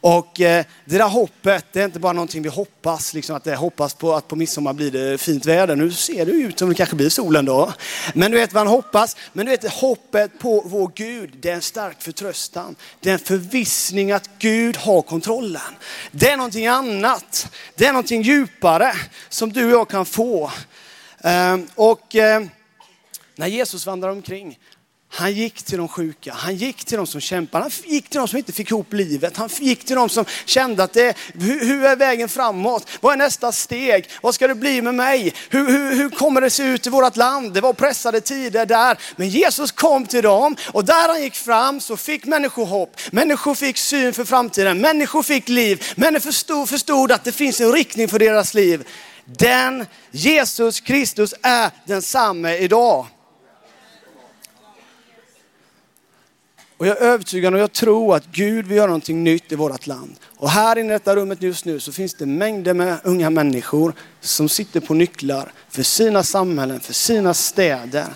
Och 0.00 0.40
eh, 0.40 0.64
det 0.84 0.98
där 0.98 1.08
hoppet, 1.08 1.66
det 1.72 1.80
är 1.80 1.84
inte 1.84 1.98
bara 1.98 2.12
någonting 2.12 2.42
vi 2.42 2.48
hoppas, 2.48 3.14
liksom 3.14 3.36
att 3.36 3.44
det 3.44 3.56
hoppas 3.56 3.94
på 3.94 4.14
att 4.14 4.28
på 4.28 4.36
midsommar 4.36 4.72
blir 4.72 4.90
det 4.90 5.18
fint 5.18 5.46
väder. 5.46 5.76
Nu 5.76 5.92
ser 5.92 6.26
det 6.26 6.32
ut 6.32 6.58
som 6.58 6.68
det 6.68 6.74
kanske 6.74 6.96
blir 6.96 7.08
solen 7.08 7.44
då. 7.44 7.72
Men 8.14 8.30
du 8.30 8.36
vet 8.36 8.52
vad 8.52 8.66
han 8.66 8.74
hoppas. 8.74 9.16
Men 9.32 9.46
du 9.46 9.52
vet 9.52 9.72
hoppet 9.72 10.38
på 10.38 10.62
vår 10.66 10.92
Gud, 10.94 11.36
det 11.40 11.50
är 11.50 11.54
en 11.54 11.62
stark 11.62 12.02
förtröstan. 12.02 12.76
Det 13.00 13.08
är 13.08 13.14
en 13.14 13.18
förvissning 13.18 14.12
att 14.12 14.30
Gud 14.38 14.76
har 14.76 15.02
kontrollen. 15.02 15.76
Det 16.10 16.30
är 16.30 16.36
någonting 16.36 16.66
annat. 16.66 17.48
Det 17.74 17.86
är 17.86 17.92
någonting 17.92 18.22
djupare 18.22 18.92
som 19.28 19.52
du 19.52 19.64
och 19.64 19.70
jag 19.70 19.88
kan 19.88 20.06
få. 20.06 20.50
Ehm, 21.24 21.66
och 21.74 22.16
eh, 22.16 22.42
när 23.36 23.46
Jesus 23.46 23.86
vandrar 23.86 24.10
omkring, 24.10 24.58
han 25.10 25.32
gick 25.32 25.62
till 25.62 25.78
de 25.78 25.88
sjuka, 25.88 26.32
han 26.32 26.56
gick 26.56 26.84
till 26.84 26.96
de 26.96 27.06
som 27.06 27.20
kämpade, 27.20 27.64
han 27.64 27.92
gick 27.92 28.08
till 28.08 28.18
de 28.18 28.28
som 28.28 28.38
inte 28.38 28.52
fick 28.52 28.70
ihop 28.70 28.92
livet. 28.92 29.36
Han 29.36 29.48
gick 29.58 29.84
till 29.84 29.96
de 29.96 30.08
som 30.08 30.24
kände 30.44 30.82
att 30.82 30.92
det, 30.92 31.16
hur, 31.34 31.66
hur 31.66 31.84
är 31.84 31.96
vägen 31.96 32.28
framåt? 32.28 32.88
Vad 33.00 33.12
är 33.12 33.16
nästa 33.16 33.52
steg? 33.52 34.10
Vad 34.22 34.34
ska 34.34 34.46
det 34.46 34.54
bli 34.54 34.82
med 34.82 34.94
mig? 34.94 35.34
Hur, 35.50 35.66
hur, 35.66 35.94
hur 35.94 36.10
kommer 36.10 36.40
det 36.40 36.50
se 36.50 36.62
ut 36.62 36.86
i 36.86 36.90
vårt 36.90 37.16
land? 37.16 37.54
Det 37.54 37.60
var 37.60 37.72
pressade 37.72 38.20
tider 38.20 38.66
där. 38.66 38.98
Men 39.16 39.28
Jesus 39.28 39.72
kom 39.72 40.06
till 40.06 40.22
dem 40.22 40.56
och 40.72 40.84
där 40.84 41.08
han 41.08 41.22
gick 41.22 41.34
fram 41.34 41.80
så 41.80 41.96
fick 41.96 42.24
människor 42.24 42.66
hopp. 42.66 42.96
Människor 43.10 43.54
fick 43.54 43.78
syn 43.78 44.12
för 44.12 44.24
framtiden, 44.24 44.80
människor 44.80 45.22
fick 45.22 45.48
liv. 45.48 45.84
Människor 45.96 46.20
förstod, 46.20 46.68
förstod 46.68 47.12
att 47.12 47.24
det 47.24 47.32
finns 47.32 47.60
en 47.60 47.72
riktning 47.72 48.08
för 48.08 48.18
deras 48.18 48.54
liv. 48.54 48.88
Den 49.24 49.86
Jesus 50.10 50.80
Kristus 50.80 51.34
är 51.42 51.70
densamme 51.86 52.56
idag. 52.56 53.06
Och 56.78 56.86
jag 56.86 56.96
är 56.96 57.02
övertygad 57.02 57.54
och 57.54 57.60
jag 57.60 57.72
tror 57.72 58.16
att 58.16 58.26
Gud 58.26 58.66
vill 58.66 58.76
göra 58.76 58.86
någonting 58.86 59.24
nytt 59.24 59.52
i 59.52 59.54
vårt 59.54 59.86
land. 59.86 60.16
Och 60.36 60.50
här 60.50 60.78
inne 60.78 60.88
i 60.88 60.92
detta 60.92 61.16
rummet 61.16 61.42
just 61.42 61.64
nu 61.64 61.80
så 61.80 61.92
finns 61.92 62.14
det 62.14 62.26
mängder 62.26 62.74
med 62.74 62.98
unga 63.04 63.30
människor 63.30 63.92
som 64.20 64.48
sitter 64.48 64.80
på 64.80 64.94
nycklar 64.94 65.52
för 65.68 65.82
sina 65.82 66.22
samhällen, 66.22 66.80
för 66.80 66.92
sina 66.92 67.34
städer. 67.34 68.06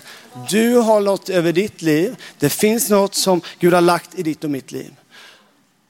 Du 0.49 0.77
har 0.77 1.01
något 1.01 1.29
över 1.29 1.53
ditt 1.53 1.81
liv. 1.81 2.15
Det 2.39 2.49
finns 2.49 2.89
något 2.89 3.15
som 3.15 3.41
Gud 3.59 3.73
har 3.73 3.81
lagt 3.81 4.19
i 4.19 4.23
ditt 4.23 4.43
och 4.43 4.49
mitt 4.49 4.71
liv. 4.71 4.93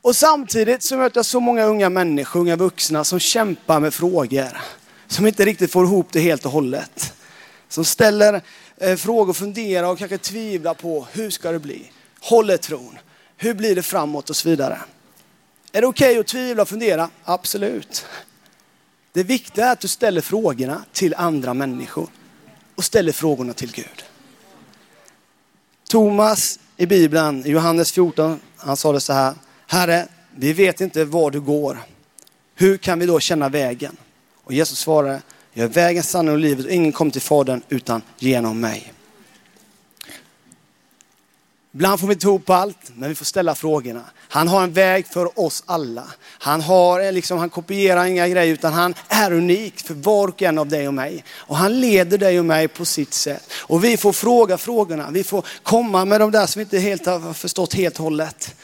Och 0.02 0.16
samtidigt 0.16 0.84
så 0.84 0.98
möter 0.98 1.18
jag 1.18 1.26
så 1.26 1.40
många 1.40 1.66
unga 1.66 1.90
människor, 1.90 2.40
unga 2.40 2.56
vuxna 2.56 3.04
som 3.04 3.20
kämpar 3.20 3.80
med 3.80 3.94
frågor. 3.94 4.58
Som 5.08 5.28
inte 5.28 5.46
riktigt 5.46 5.72
får 5.72 5.86
ihop 5.86 6.08
det 6.12 6.20
helt 6.20 6.46
och 6.46 6.52
hållet. 6.52 7.14
Som 7.70 7.86
ställer 7.86 8.42
eh, 8.78 8.96
frågor, 8.96 9.34
funderar 9.34 9.88
och 9.88 9.98
kanske 9.98 10.18
tvivlar 10.18 10.74
på 10.74 11.08
hur 11.12 11.30
ska 11.30 11.52
det 11.52 11.60
bli? 11.60 11.93
Håller 12.24 12.58
tron? 12.58 12.98
Hur 13.38 13.54
blir 13.54 13.76
det 13.76 13.84
framåt 13.84 14.30
och 14.30 14.36
så 14.36 14.50
vidare? 14.50 14.80
Är 15.72 15.82
det 15.82 15.88
okej 15.88 16.10
okay 16.10 16.20
att 16.20 16.28
tvivla 16.28 16.62
och 16.62 16.70
fundera? 16.70 17.10
Absolut. 17.24 18.06
Det 19.12 19.24
viktiga 19.24 19.66
är 19.66 19.72
att 19.72 19.80
du 19.80 19.88
ställer 19.88 20.22
frågorna 20.22 20.86
till 20.92 21.16
andra 21.18 21.54
människor 21.54 22.08
och 22.76 22.84
ställer 22.84 23.12
frågorna 23.12 23.54
till 23.54 23.72
Gud. 23.72 24.04
Thomas 25.90 26.60
i 26.78 26.86
Bibeln, 26.86 27.46
i 27.46 27.50
Johannes 27.50 27.92
14, 27.92 28.40
han 28.58 28.78
sa 28.78 28.92
det 28.92 29.02
så 29.02 29.14
här. 29.14 29.34
Herre, 29.68 30.08
vi 30.36 30.54
vet 30.54 30.82
inte 30.82 31.06
var 31.06 31.32
du 31.32 31.42
går. 31.42 31.80
Hur 32.56 32.78
kan 32.78 33.00
vi 33.00 33.06
då 33.06 33.20
känna 33.20 33.50
vägen? 33.50 33.98
Och 34.44 34.54
Jesus 34.54 34.80
svarade, 34.80 35.22
jag 35.54 35.64
är 35.64 35.70
vägen, 35.70 36.04
sanningen 36.04 36.34
och 36.34 36.40
livet 36.40 36.66
och 36.66 36.72
ingen 36.72 36.92
kommer 36.92 37.12
till 37.12 37.22
Fadern 37.22 37.62
utan 37.70 38.02
genom 38.20 38.60
mig. 38.60 38.94
Ibland 41.74 42.00
får 42.00 42.08
vi 42.08 42.14
inte 42.14 42.28
ihop 42.28 42.50
allt, 42.50 42.92
men 42.96 43.10
vi 43.10 43.16
får 43.16 43.26
ställa 43.26 43.56
frågorna. 43.56 44.04
Han 44.18 44.48
har 44.48 44.64
en 44.64 44.74
väg 44.74 45.08
för 45.08 45.40
oss 45.40 45.64
alla. 45.66 46.04
Han, 46.24 46.62
har, 46.62 47.12
liksom, 47.12 47.38
han 47.38 47.50
kopierar 47.50 48.06
inga 48.06 48.28
grejer, 48.28 48.54
utan 48.54 48.74
han 48.74 48.96
är 49.08 49.34
unik 49.34 49.80
för 49.80 49.94
var 49.94 50.28
och 50.28 50.42
en 50.42 50.58
av 50.58 50.68
dig 50.68 50.88
och 50.88 50.94
mig. 50.94 51.24
Och 51.30 51.58
han 51.58 51.80
leder 51.80 52.18
dig 52.18 52.40
och 52.40 52.46
mig 52.46 52.68
på 52.68 52.86
sitt 52.86 53.14
sätt. 53.14 53.52
Och 53.54 53.84
vi 53.84 53.98
får 53.98 54.14
fråga 54.14 54.58
frågorna. 54.58 55.12
Vi 55.12 55.24
får 55.24 55.46
komma 55.64 56.06
med 56.06 56.22
de 56.22 56.32
där 56.32 56.46
som 56.46 56.60
vi 56.60 56.64
inte 56.64 56.80
helt 56.80 57.06
har 57.06 57.34
förstått 57.34 57.74
helt 57.74 57.98
och 57.98 58.04
hållet. 58.04 58.56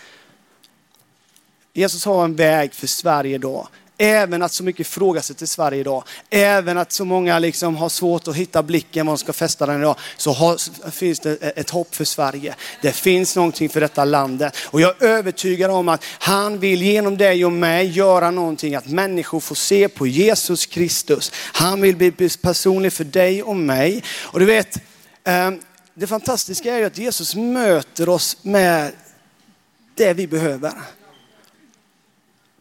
Jesus 1.73 2.05
har 2.05 2.23
en 2.23 2.35
väg 2.35 2.73
för 2.73 2.87
Sverige 2.87 3.35
idag. 3.35 3.67
Även 4.01 4.41
att 4.41 4.51
så 4.51 4.63
mycket 4.63 4.87
ifrågasätter 4.87 5.45
Sverige 5.45 5.79
idag. 5.79 6.03
Även 6.29 6.77
att 6.77 6.91
så 6.91 7.05
många 7.05 7.39
liksom 7.39 7.75
har 7.75 7.89
svårt 7.89 8.27
att 8.27 8.35
hitta 8.35 8.63
blicken 8.63 9.05
var 9.05 9.13
de 9.13 9.17
ska 9.17 9.33
fästa 9.33 9.65
den 9.65 9.79
idag. 9.79 9.95
Så 10.17 10.31
har, 10.31 10.91
finns 10.91 11.19
det 11.19 11.35
ett 11.35 11.69
hopp 11.69 11.95
för 11.95 12.05
Sverige. 12.05 12.55
Det 12.81 12.91
finns 12.91 13.35
någonting 13.35 13.69
för 13.69 13.81
detta 13.81 14.05
landet. 14.05 14.57
Och 14.65 14.81
jag 14.81 15.01
är 15.01 15.07
övertygad 15.07 15.71
om 15.71 15.89
att 15.89 16.03
han 16.19 16.59
vill 16.59 16.81
genom 16.81 17.17
dig 17.17 17.45
och 17.45 17.51
mig 17.51 17.87
göra 17.87 18.31
någonting. 18.31 18.75
Att 18.75 18.87
människor 18.87 19.39
får 19.39 19.55
se 19.55 19.89
på 19.89 20.07
Jesus 20.07 20.65
Kristus. 20.65 21.31
Han 21.35 21.81
vill 21.81 21.95
bli 21.95 22.29
personlig 22.41 22.93
för 22.93 23.03
dig 23.03 23.43
och 23.43 23.55
mig. 23.55 24.03
Och 24.21 24.39
du 24.39 24.45
vet, 24.45 24.81
ehm, 25.23 25.59
det 25.93 26.07
fantastiska 26.07 26.73
är 26.73 26.79
ju 26.79 26.85
att 26.85 26.97
Jesus 26.97 27.35
möter 27.35 28.09
oss 28.09 28.37
med 28.41 28.91
det 29.95 30.13
vi 30.13 30.27
behöver. 30.27 30.73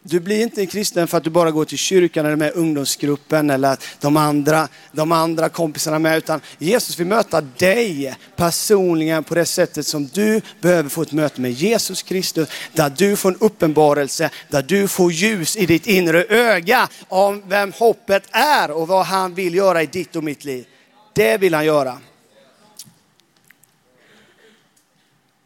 Du 0.02 0.20
blir 0.20 0.42
inte 0.42 0.60
en 0.60 0.66
kristen 0.66 1.08
för 1.08 1.18
att 1.18 1.24
du 1.24 1.30
bara 1.30 1.50
går 1.50 1.64
till 1.64 1.78
kyrkan 1.78 2.26
eller 2.26 2.36
med 2.36 2.52
ungdomsgruppen 2.54 3.50
eller 3.50 3.76
de 4.00 4.16
andra, 4.16 4.68
de 4.92 5.12
andra 5.12 5.48
kompisarna 5.48 5.98
med. 5.98 6.18
Utan 6.18 6.40
Jesus 6.58 6.98
vill 6.98 7.06
möta 7.06 7.40
dig 7.40 8.16
personligen 8.36 9.24
på 9.24 9.34
det 9.34 9.46
sättet 9.46 9.86
som 9.86 10.06
du 10.06 10.40
behöver 10.60 10.88
få 10.88 11.02
ett 11.02 11.12
möte 11.12 11.40
med 11.40 11.52
Jesus 11.52 12.02
Kristus. 12.02 12.48
Där 12.72 12.90
du 12.90 13.16
får 13.16 13.28
en 13.28 13.36
uppenbarelse, 13.40 14.30
där 14.48 14.62
du 14.62 14.88
får 14.88 15.12
ljus 15.12 15.56
i 15.56 15.66
ditt 15.66 15.86
inre 15.86 16.24
öga 16.24 16.88
om 17.08 17.42
vem 17.46 17.72
hoppet 17.72 18.22
är 18.30 18.70
och 18.70 18.88
vad 18.88 19.06
han 19.06 19.34
vill 19.34 19.54
göra 19.54 19.82
i 19.82 19.86
ditt 19.86 20.16
och 20.16 20.24
mitt 20.24 20.44
liv. 20.44 20.66
Det 21.14 21.36
vill 21.36 21.54
han 21.54 21.64
göra. 21.64 21.98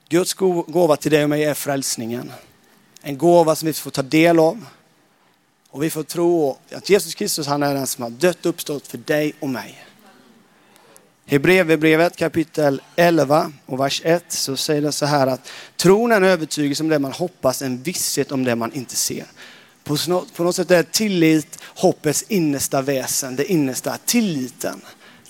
Guds 0.08 0.34
gåva 0.34 0.96
till 0.96 1.10
dig 1.10 1.22
och 1.22 1.30
mig 1.30 1.44
är 1.44 1.54
frälsningen. 1.54 2.32
En 3.02 3.18
gåva 3.18 3.56
som 3.56 3.66
vi 3.66 3.72
får 3.72 3.90
ta 3.90 4.02
del 4.02 4.38
av. 4.38 4.66
Och 5.70 5.82
vi 5.82 5.90
får 5.90 6.02
tro 6.02 6.58
att 6.72 6.90
Jesus 6.90 7.14
Kristus 7.14 7.46
han 7.46 7.62
är 7.62 7.74
den 7.74 7.86
som 7.86 8.02
har 8.02 8.10
dött 8.10 8.46
och 8.46 8.50
uppstått 8.50 8.86
för 8.86 8.98
dig 8.98 9.32
och 9.40 9.48
mig. 9.48 9.84
Hebreerbrevet 11.26 12.16
kapitel 12.16 12.82
11 12.96 13.52
och 13.66 13.80
vers 13.80 14.02
1 14.04 14.24
så 14.28 14.56
säger 14.56 14.82
det 14.82 14.92
så 14.92 15.06
här 15.06 15.26
att 15.26 15.50
tron 15.76 16.12
är 16.12 16.16
en 16.16 16.24
övertygelse 16.24 16.82
om 16.82 16.88
det 16.88 16.98
man 16.98 17.12
hoppas, 17.12 17.62
en 17.62 17.82
visshet 17.82 18.32
om 18.32 18.44
det 18.44 18.56
man 18.56 18.72
inte 18.72 18.96
ser. 18.96 19.26
På 19.84 20.42
något 20.44 20.56
sätt 20.56 20.70
är 20.70 20.82
tillit 20.82 21.58
hoppets 21.62 22.24
innersta 22.28 22.82
väsen, 22.82 23.36
det 23.36 23.52
innersta, 23.52 23.98
tilliten 24.04 24.80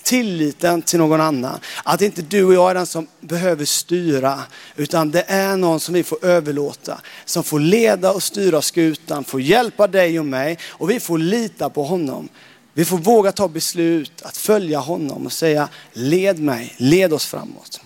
tilliten 0.03 0.81
till 0.81 0.99
någon 0.99 1.21
annan. 1.21 1.59
Att 1.83 2.01
inte 2.01 2.21
du 2.21 2.43
och 2.43 2.53
jag 2.53 2.69
är 2.69 2.75
den 2.75 2.85
som 2.85 3.07
behöver 3.19 3.65
styra, 3.65 4.39
utan 4.75 5.11
det 5.11 5.25
är 5.27 5.57
någon 5.57 5.79
som 5.79 5.93
vi 5.93 6.03
får 6.03 6.25
överlåta. 6.25 7.01
Som 7.25 7.43
får 7.43 7.59
leda 7.59 8.11
och 8.11 8.23
styra 8.23 8.61
skutan, 8.61 9.23
får 9.23 9.41
hjälpa 9.41 9.87
dig 9.87 10.19
och 10.19 10.25
mig 10.25 10.59
och 10.65 10.89
vi 10.89 10.99
får 10.99 11.17
lita 11.17 11.69
på 11.69 11.83
honom. 11.83 12.29
Vi 12.73 12.85
får 12.85 12.97
våga 12.97 13.31
ta 13.31 13.47
beslut 13.47 14.21
att 14.21 14.37
följa 14.37 14.79
honom 14.79 15.25
och 15.25 15.31
säga 15.31 15.69
led 15.93 16.39
mig, 16.39 16.73
led 16.77 17.13
oss 17.13 17.25
framåt. 17.25 17.81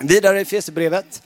Vidare 0.00 0.40
i 0.40 0.44
Fesebrevet 0.44 1.22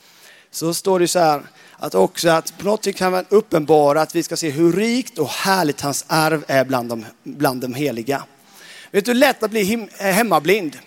så 0.51 0.73
står 0.73 0.99
det 0.99 1.07
så 1.07 1.19
här 1.19 1.41
att 1.77 1.95
också 1.95 2.29
att 2.29 2.57
på 2.57 2.65
något 2.65 2.83
sätt 2.83 2.95
kan 2.95 3.11
man 3.11 3.25
uppenbara 3.29 4.01
att 4.01 4.15
vi 4.15 4.23
ska 4.23 4.37
se 4.37 4.49
hur 4.49 4.73
rikt 4.73 5.19
och 5.19 5.29
härligt 5.29 5.81
hans 5.81 6.05
arv 6.07 6.45
är 6.47 6.65
bland 6.65 6.89
de, 6.89 7.05
bland 7.23 7.61
de 7.61 7.73
heliga. 7.73 8.23
Vet 8.93 9.05
du 9.05 9.11
hur 9.11 9.19
lätt 9.19 9.43
att 9.43 9.51
bli 9.51 9.87
eh, 9.97 10.05
hemmablind? 10.05 10.79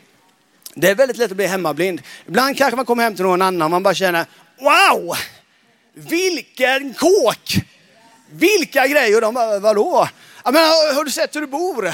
Det 0.74 0.90
är 0.90 0.94
väldigt 0.94 1.16
lätt 1.16 1.30
att 1.30 1.36
bli 1.36 1.46
hemmablind. 1.46 2.02
Ibland 2.26 2.56
kanske 2.56 2.76
man 2.76 2.84
kommer 2.84 3.02
hem 3.02 3.14
till 3.14 3.24
någon 3.24 3.42
annan 3.42 3.62
och 3.62 3.70
man 3.70 3.82
bara 3.82 3.94
känner, 3.94 4.26
wow, 4.60 5.16
vilken 5.94 6.94
kåk! 6.94 7.56
Vilka 8.30 8.86
grejer! 8.86 9.20
De 9.20 9.34
bara, 9.34 9.58
vadå? 9.58 10.08
Jag 10.44 10.54
menar, 10.54 10.94
har 10.94 11.04
du 11.04 11.10
sett 11.10 11.36
hur 11.36 11.40
du 11.40 11.46
bor? 11.46 11.90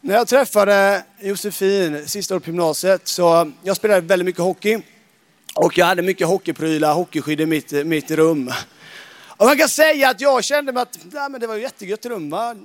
När 0.00 0.14
jag 0.14 0.28
träffade 0.28 1.04
Josefin 1.20 2.08
sista 2.08 2.34
året 2.34 2.44
på 2.44 2.50
gymnasiet 2.50 3.08
så 3.08 3.52
jag 3.62 3.76
spelade 3.76 4.00
väldigt 4.00 4.26
mycket 4.26 4.42
hockey. 4.42 4.82
Och 5.54 5.78
jag 5.78 5.86
hade 5.86 6.02
mycket 6.02 6.26
hockeyprylar, 6.26 6.94
hockeyskydd 6.94 7.40
i 7.40 7.46
mitt, 7.46 7.72
mitt 7.72 8.10
rum. 8.10 8.52
Och 9.40 9.46
man 9.46 9.58
kan 9.58 9.68
säga 9.68 10.08
att 10.08 10.20
jag 10.20 10.44
kände 10.44 10.72
mig 10.72 10.82
att 10.82 10.98
nej, 11.12 11.28
men 11.30 11.40
det 11.40 11.46
var 11.46 11.56
jättegött 11.56 12.06
rum. 12.06 12.30
Va? 12.30 12.56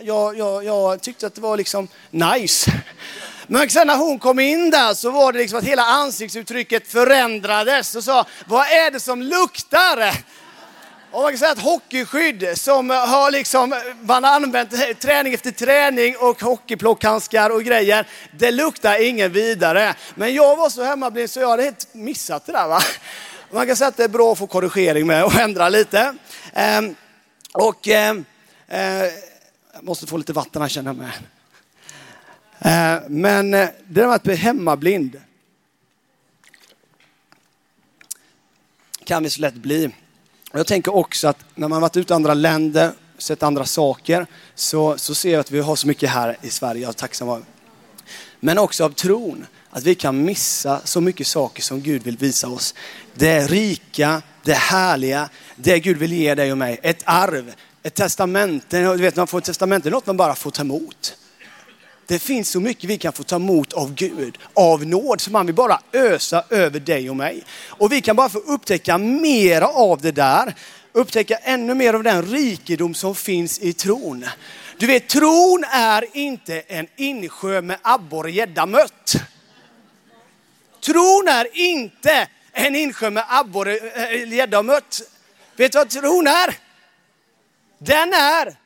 Jag, 0.00 0.38
jag, 0.38 0.64
jag 0.64 1.00
tyckte 1.00 1.26
att 1.26 1.34
det 1.34 1.40
var 1.40 1.56
liksom 1.56 1.88
nice. 2.10 2.72
Men 3.46 3.70
sen 3.70 3.86
när 3.86 3.96
hon 3.96 4.18
kom 4.18 4.38
in 4.38 4.70
där 4.70 4.94
så 4.94 5.10
var 5.10 5.32
det 5.32 5.38
liksom 5.38 5.58
att 5.58 5.64
hela 5.64 5.82
ansiktsuttrycket 5.82 6.88
förändrades 6.88 7.94
och 7.94 8.04
sa, 8.04 8.26
vad 8.46 8.66
är 8.66 8.90
det 8.90 9.00
som 9.00 9.22
luktar? 9.22 10.14
Och 11.10 11.22
man 11.22 11.32
kan 11.32 11.38
säga 11.38 11.52
att 11.52 11.62
hockeyskydd 11.62 12.58
som 12.58 12.90
har 12.90 13.30
liksom, 13.30 13.74
man 14.02 14.24
har 14.24 14.34
använt 14.34 15.00
träning 15.00 15.34
efter 15.34 15.50
träning 15.50 16.16
och 16.16 16.42
hockeyplockhandskar 16.42 17.50
och 17.50 17.62
grejer, 17.64 18.06
det 18.38 18.50
luktar 18.50 19.02
ingen 19.02 19.32
vidare. 19.32 19.94
Men 20.14 20.34
jag 20.34 20.56
var 20.56 20.70
så 20.70 20.84
hemmablind 20.84 21.30
så 21.30 21.40
jag 21.40 21.48
hade 21.48 21.62
helt 21.62 21.94
missat 21.94 22.46
det 22.46 22.52
där. 22.52 22.68
Va? 22.68 22.82
Man 23.52 23.66
kan 23.66 23.76
säga 23.76 23.88
att 23.88 23.96
det 23.96 24.04
är 24.04 24.08
bra 24.08 24.32
att 24.32 24.38
få 24.38 24.46
korrigering 24.46 25.06
med 25.06 25.24
och 25.24 25.34
ändra 25.34 25.68
lite. 25.68 26.16
Ehm, 26.52 26.94
och 27.52 27.88
ehm, 27.88 28.24
eh, 28.68 28.80
jag 29.72 29.82
måste 29.82 30.06
få 30.06 30.16
lite 30.16 30.32
vatten 30.32 30.62
här 30.62 30.68
känner 30.68 30.90
jag 30.90 30.96
med. 30.96 31.12
Ehm, 32.58 33.20
men 33.20 33.54
eh, 33.54 33.68
det 33.86 34.00
där 34.00 34.06
med 34.06 34.14
att 34.14 34.22
bli 34.22 34.34
hemmablind 34.34 35.20
kan 39.04 39.22
vi 39.22 39.30
så 39.30 39.40
lätt 39.40 39.54
bli. 39.54 39.90
jag 40.52 40.66
tänker 40.66 40.94
också 40.94 41.28
att 41.28 41.44
när 41.54 41.68
man 41.68 41.80
varit 41.80 41.96
ute 41.96 42.12
i 42.12 42.16
andra 42.16 42.34
länder, 42.34 42.92
sett 43.18 43.42
andra 43.42 43.64
saker, 43.64 44.26
så, 44.54 44.98
så 44.98 45.14
ser 45.14 45.32
jag 45.32 45.40
att 45.40 45.50
vi 45.50 45.60
har 45.60 45.76
så 45.76 45.86
mycket 45.86 46.10
här 46.10 46.36
i 46.42 46.50
Sverige, 46.50 46.82
jag 46.82 46.88
är 46.88 46.92
tacksam 46.92 47.44
Men 48.40 48.58
också 48.58 48.84
av 48.84 48.90
tron 48.90 49.46
att 49.70 49.82
vi 49.82 49.94
kan 49.94 50.24
missa 50.24 50.80
så 50.84 51.00
mycket 51.00 51.26
saker 51.26 51.62
som 51.62 51.80
Gud 51.80 52.02
vill 52.02 52.16
visa 52.16 52.48
oss. 52.48 52.74
Det 53.14 53.46
rika, 53.46 54.22
det 54.42 54.54
härliga, 54.54 55.28
det 55.56 55.78
Gud 55.78 55.96
vill 55.96 56.12
ge 56.12 56.34
dig 56.34 56.52
och 56.52 56.58
mig. 56.58 56.80
Ett 56.82 57.02
arv, 57.04 57.54
ett 57.82 57.94
testamente. 57.94 58.80
Du 58.80 58.96
vet, 58.96 59.16
man 59.16 59.26
får 59.26 59.38
ett 59.38 59.44
testamente, 59.44 59.88
det 59.88 59.90
är 59.90 59.94
något 59.94 60.06
man 60.06 60.16
bara 60.16 60.34
får 60.34 60.50
ta 60.50 60.62
emot. 60.62 61.16
Det 62.06 62.18
finns 62.18 62.50
så 62.50 62.60
mycket 62.60 62.90
vi 62.90 62.98
kan 62.98 63.12
få 63.12 63.22
ta 63.22 63.36
emot 63.36 63.72
av 63.72 63.94
Gud, 63.94 64.38
av 64.54 64.86
nåd, 64.86 65.20
som 65.20 65.34
han 65.34 65.46
vill 65.46 65.54
bara 65.54 65.80
ösa 65.92 66.44
över 66.50 66.80
dig 66.80 67.10
och 67.10 67.16
mig. 67.16 67.44
Och 67.66 67.92
vi 67.92 68.00
kan 68.00 68.16
bara 68.16 68.28
få 68.28 68.38
upptäcka 68.38 68.98
mera 68.98 69.68
av 69.68 70.00
det 70.00 70.12
där, 70.12 70.54
upptäcka 70.92 71.36
ännu 71.36 71.74
mer 71.74 71.94
av 71.94 72.02
den 72.02 72.22
rikedom 72.22 72.94
som 72.94 73.14
finns 73.14 73.58
i 73.58 73.72
tron. 73.72 74.24
Du 74.78 74.86
vet, 74.86 75.08
tron 75.08 75.64
är 75.72 76.16
inte 76.16 76.60
en 76.60 76.86
insjö 76.96 77.62
med 77.62 77.78
abborre, 77.82 78.30
gädda, 78.30 78.66
mött. 78.66 79.16
Tron 80.80 81.28
är 81.28 81.46
inte 81.52 82.28
en 82.52 82.76
insjö 82.76 83.10
med 83.10 83.24
abborre, 83.28 83.76
eh, 83.76 84.32
gädda 84.32 84.56
eh, 84.56 84.58
och 84.58 84.64
mött. 84.64 85.00
Vet 85.56 85.72
du 85.72 85.78
vad 85.78 85.90
tron 85.90 86.26
är? 86.26 86.54
Den 87.78 88.12
är 88.12 88.56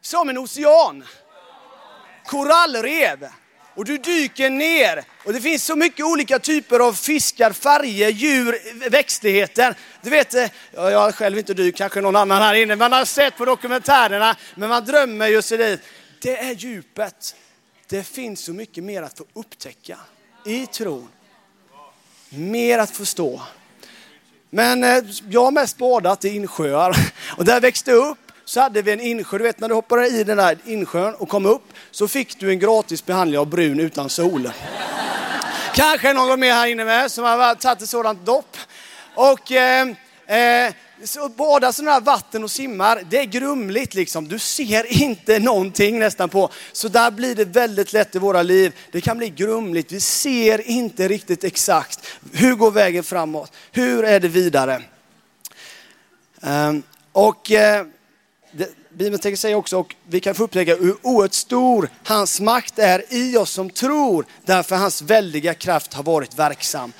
som 0.00 0.28
en 0.28 0.38
ocean. 0.38 1.04
Korallrev. 2.26 3.28
Och 3.74 3.84
du 3.84 3.98
dyker 3.98 4.50
ner 4.50 5.04
och 5.24 5.32
det 5.32 5.40
finns 5.40 5.64
så 5.64 5.76
mycket 5.76 6.06
olika 6.06 6.38
typer 6.38 6.80
av 6.80 6.92
fiskar, 6.92 7.52
färger, 7.52 8.08
djur, 8.08 8.90
växtligheter. 8.90 9.74
Du 10.02 10.10
vet, 10.10 10.34
eh, 10.34 10.50
jag 10.72 11.00
har 11.00 11.12
själv 11.12 11.38
inte 11.38 11.54
dykt, 11.54 11.78
kanske 11.78 12.00
någon 12.00 12.16
annan 12.16 12.42
här 12.42 12.54
inne, 12.54 12.76
man 12.76 12.92
har 12.92 13.04
sett 13.04 13.36
på 13.36 13.44
dokumentärerna, 13.44 14.36
men 14.54 14.68
man 14.68 14.84
drömmer 14.84 15.28
ju 15.28 15.42
sig 15.42 15.58
dit. 15.58 15.80
Det 16.22 16.38
är 16.38 16.52
djupet. 16.52 17.36
Det 17.88 18.02
finns 18.02 18.44
så 18.44 18.52
mycket 18.52 18.84
mer 18.84 19.02
att 19.02 19.18
få 19.18 19.24
upptäcka 19.34 19.98
i 20.44 20.66
tron 20.66 21.08
mer 22.30 22.78
att 22.78 22.90
förstå. 22.90 23.40
Men 24.50 24.84
eh, 24.84 25.02
jag 25.28 25.44
har 25.44 25.50
mest 25.50 25.76
badat 25.78 26.24
i 26.24 26.28
insjöar 26.28 26.96
och 27.36 27.44
där 27.44 27.52
jag 27.52 27.60
växte 27.60 27.92
upp 27.92 28.18
så 28.44 28.60
hade 28.60 28.82
vi 28.82 28.92
en 28.92 29.00
insjö. 29.00 29.38
Du 29.38 29.44
vet 29.44 29.60
när 29.60 29.68
du 29.68 29.74
hoppade 29.74 30.06
i 30.06 30.24
den 30.24 30.36
där 30.36 30.58
insjön 30.64 31.14
och 31.14 31.28
kom 31.28 31.46
upp 31.46 31.72
så 31.90 32.08
fick 32.08 32.40
du 32.40 32.50
en 32.50 32.58
gratis 32.58 33.06
behandling 33.06 33.38
av 33.38 33.46
brun 33.46 33.80
utan 33.80 34.10
sol. 34.10 34.50
Kanske 35.74 36.12
någon 36.12 36.40
mer 36.40 36.52
här 36.52 36.66
inne 36.66 36.84
med 36.84 37.10
som 37.10 37.24
har 37.24 37.54
tagit 37.54 37.82
ett 37.82 37.88
sådant 37.88 38.26
dopp. 38.26 38.56
Och 39.14 39.52
eh, 39.52 39.88
eh, 40.26 40.72
så 41.04 41.28
bada 41.28 41.72
sådana 41.72 41.92
här 41.92 42.00
vatten 42.00 42.44
och 42.44 42.50
simmar, 42.50 43.02
det 43.10 43.18
är 43.18 43.24
grumligt 43.24 43.94
liksom. 43.94 44.28
Du 44.28 44.38
ser 44.38 45.02
inte 45.02 45.38
någonting 45.38 45.98
nästan 45.98 46.28
på. 46.28 46.50
Så 46.72 46.88
där 46.88 47.10
blir 47.10 47.34
det 47.34 47.44
väldigt 47.44 47.92
lätt 47.92 48.14
i 48.14 48.18
våra 48.18 48.42
liv. 48.42 48.72
Det 48.92 49.00
kan 49.00 49.18
bli 49.18 49.30
grumligt. 49.30 49.92
Vi 49.92 50.00
ser 50.00 50.70
inte 50.70 51.08
riktigt 51.08 51.44
exakt. 51.44 52.06
Hur 52.32 52.54
går 52.54 52.70
vägen 52.70 53.04
framåt? 53.04 53.52
Hur 53.72 54.04
är 54.04 54.20
det 54.20 54.28
vidare? 54.28 54.82
Um, 56.40 56.82
och 57.12 57.50
uh, 57.50 57.86
Bibeln 58.90 59.18
tänker 59.18 59.36
säga 59.36 59.56
också, 59.56 59.78
och 59.78 59.94
vi 60.08 60.20
kan 60.20 60.34
få 60.34 60.44
upptäcka 60.44 60.76
hur 60.76 60.96
oerhört 61.02 61.32
stor 61.32 61.88
hans 62.04 62.40
makt 62.40 62.78
är 62.78 63.04
i 63.08 63.36
oss 63.36 63.50
som 63.50 63.70
tror, 63.70 64.26
därför 64.44 64.76
hans 64.76 65.02
väldiga 65.02 65.54
kraft 65.54 65.94
har 65.94 66.02
varit 66.02 66.38
verksam. 66.38 66.92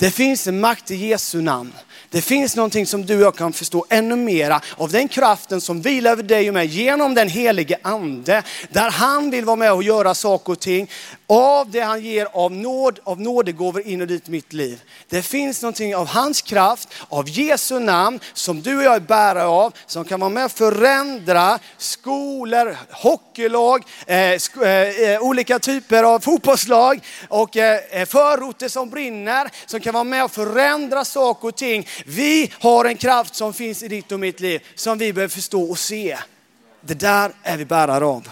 Det 0.00 0.10
finns 0.10 0.46
en 0.46 0.60
makt 0.60 0.90
i 0.90 0.96
Jesu 0.96 1.40
namn. 1.40 1.72
Det 2.10 2.22
finns 2.22 2.56
någonting 2.56 2.86
som 2.86 3.06
du 3.06 3.16
och 3.16 3.22
jag 3.22 3.36
kan 3.36 3.52
förstå 3.52 3.86
ännu 3.88 4.16
mera 4.16 4.60
av 4.76 4.90
den 4.90 5.08
kraften 5.08 5.60
som 5.60 5.82
vilar 5.82 6.10
över 6.10 6.22
dig 6.22 6.48
och 6.48 6.54
mig 6.54 6.66
genom 6.66 7.14
den 7.14 7.28
helige 7.28 7.78
ande. 7.82 8.42
Där 8.70 8.90
han 8.90 9.30
vill 9.30 9.44
vara 9.44 9.56
med 9.56 9.72
och 9.72 9.82
göra 9.82 10.14
saker 10.14 10.52
och 10.52 10.60
ting 10.60 10.90
av 11.26 11.70
det 11.70 11.80
han 11.80 12.00
ger 12.00 12.28
av 12.32 12.52
nåd, 12.52 12.98
av 13.04 13.20
nådegåvor 13.20 13.86
in 13.86 14.02
i 14.02 14.06
dit 14.06 14.28
mitt 14.28 14.52
liv. 14.52 14.80
Det 15.08 15.22
finns 15.22 15.62
någonting 15.62 15.96
av 15.96 16.06
hans 16.06 16.42
kraft, 16.42 16.88
av 17.08 17.28
Jesu 17.28 17.78
namn, 17.78 18.20
som 18.32 18.62
du 18.62 18.76
och 18.76 18.82
jag 18.82 18.94
är 18.94 19.00
bärare 19.00 19.46
av, 19.46 19.72
som 19.86 20.04
kan 20.04 20.20
vara 20.20 20.30
med 20.30 20.44
och 20.44 20.52
förändra 20.52 21.58
skolor, 21.78 22.76
hockeylag, 22.90 23.84
eh, 24.06 24.38
sk 24.38 24.56
eh, 24.56 25.10
eh 25.10 25.20
olika 25.20 25.58
typer 25.58 26.02
av 26.02 26.20
fotbollslag 26.20 27.00
och 27.28 27.56
eh, 27.56 27.80
eh 27.90 28.06
förorter 28.06 28.68
som 28.68 28.90
brinner, 28.90 29.50
som 29.66 29.80
kan 29.80 29.89
vara 29.92 30.04
med 30.04 30.24
och 30.24 30.30
förändra 30.30 31.04
saker 31.04 31.48
och 31.48 31.56
ting. 31.56 31.86
Vi 32.06 32.52
har 32.60 32.84
en 32.84 32.96
kraft 32.96 33.34
som 33.34 33.52
finns 33.52 33.82
i 33.82 33.88
ditt 33.88 34.12
och 34.12 34.20
mitt 34.20 34.40
liv, 34.40 34.66
som 34.74 34.98
vi 34.98 35.12
behöver 35.12 35.34
förstå 35.34 35.62
och 35.62 35.78
se. 35.78 36.18
Det 36.80 36.94
där 36.94 37.32
är 37.42 37.56
vi 37.56 37.64
bärare 37.64 38.04
av. 38.04 38.28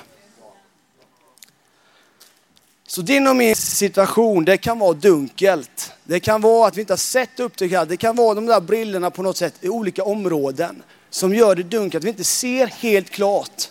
Så 2.87 3.03
din 3.03 3.27
och 3.27 3.37
min 3.37 3.57
situation, 3.57 4.45
det 4.45 4.57
kan 4.57 4.79
vara 4.79 4.93
dunkelt. 4.93 5.93
Det 6.05 6.21
kan 6.21 6.41
vara 6.41 6.69
att 6.69 6.77
vi 6.77 6.81
inte 6.81 6.93
har 6.93 6.99
sett 6.99 7.41
upp 7.41 7.57
det. 7.57 7.85
Det 7.89 7.97
kan 7.97 8.17
vara 8.17 8.35
de 8.35 8.47
där 8.47 8.61
brillorna 8.61 9.11
på 9.11 9.23
något 9.23 9.37
sätt 9.37 9.55
i 9.61 9.69
olika 9.69 10.05
områden 10.05 10.83
som 11.11 11.35
gör 11.35 11.55
det 11.55 11.63
dunkelt, 11.63 12.03
att 12.03 12.05
vi 12.05 12.09
inte 12.09 12.25
ser 12.25 12.67
helt 12.67 13.11
klart. 13.11 13.71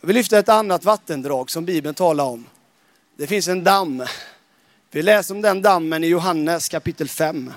Jag 0.00 0.06
vill 0.06 0.16
lyfta 0.16 0.38
ett 0.38 0.48
annat 0.48 0.84
vattendrag 0.84 1.50
som 1.50 1.64
Bibeln 1.64 1.94
talar 1.94 2.24
om. 2.24 2.46
Det 3.16 3.26
finns 3.26 3.48
en 3.48 3.64
damm. 3.64 4.04
Vi 4.92 5.02
läser 5.02 5.34
om 5.34 5.42
den 5.42 5.62
dammen 5.62 6.04
i 6.04 6.06
Johannes 6.06 6.68
kapitel 6.68 7.08
5. 7.08 7.52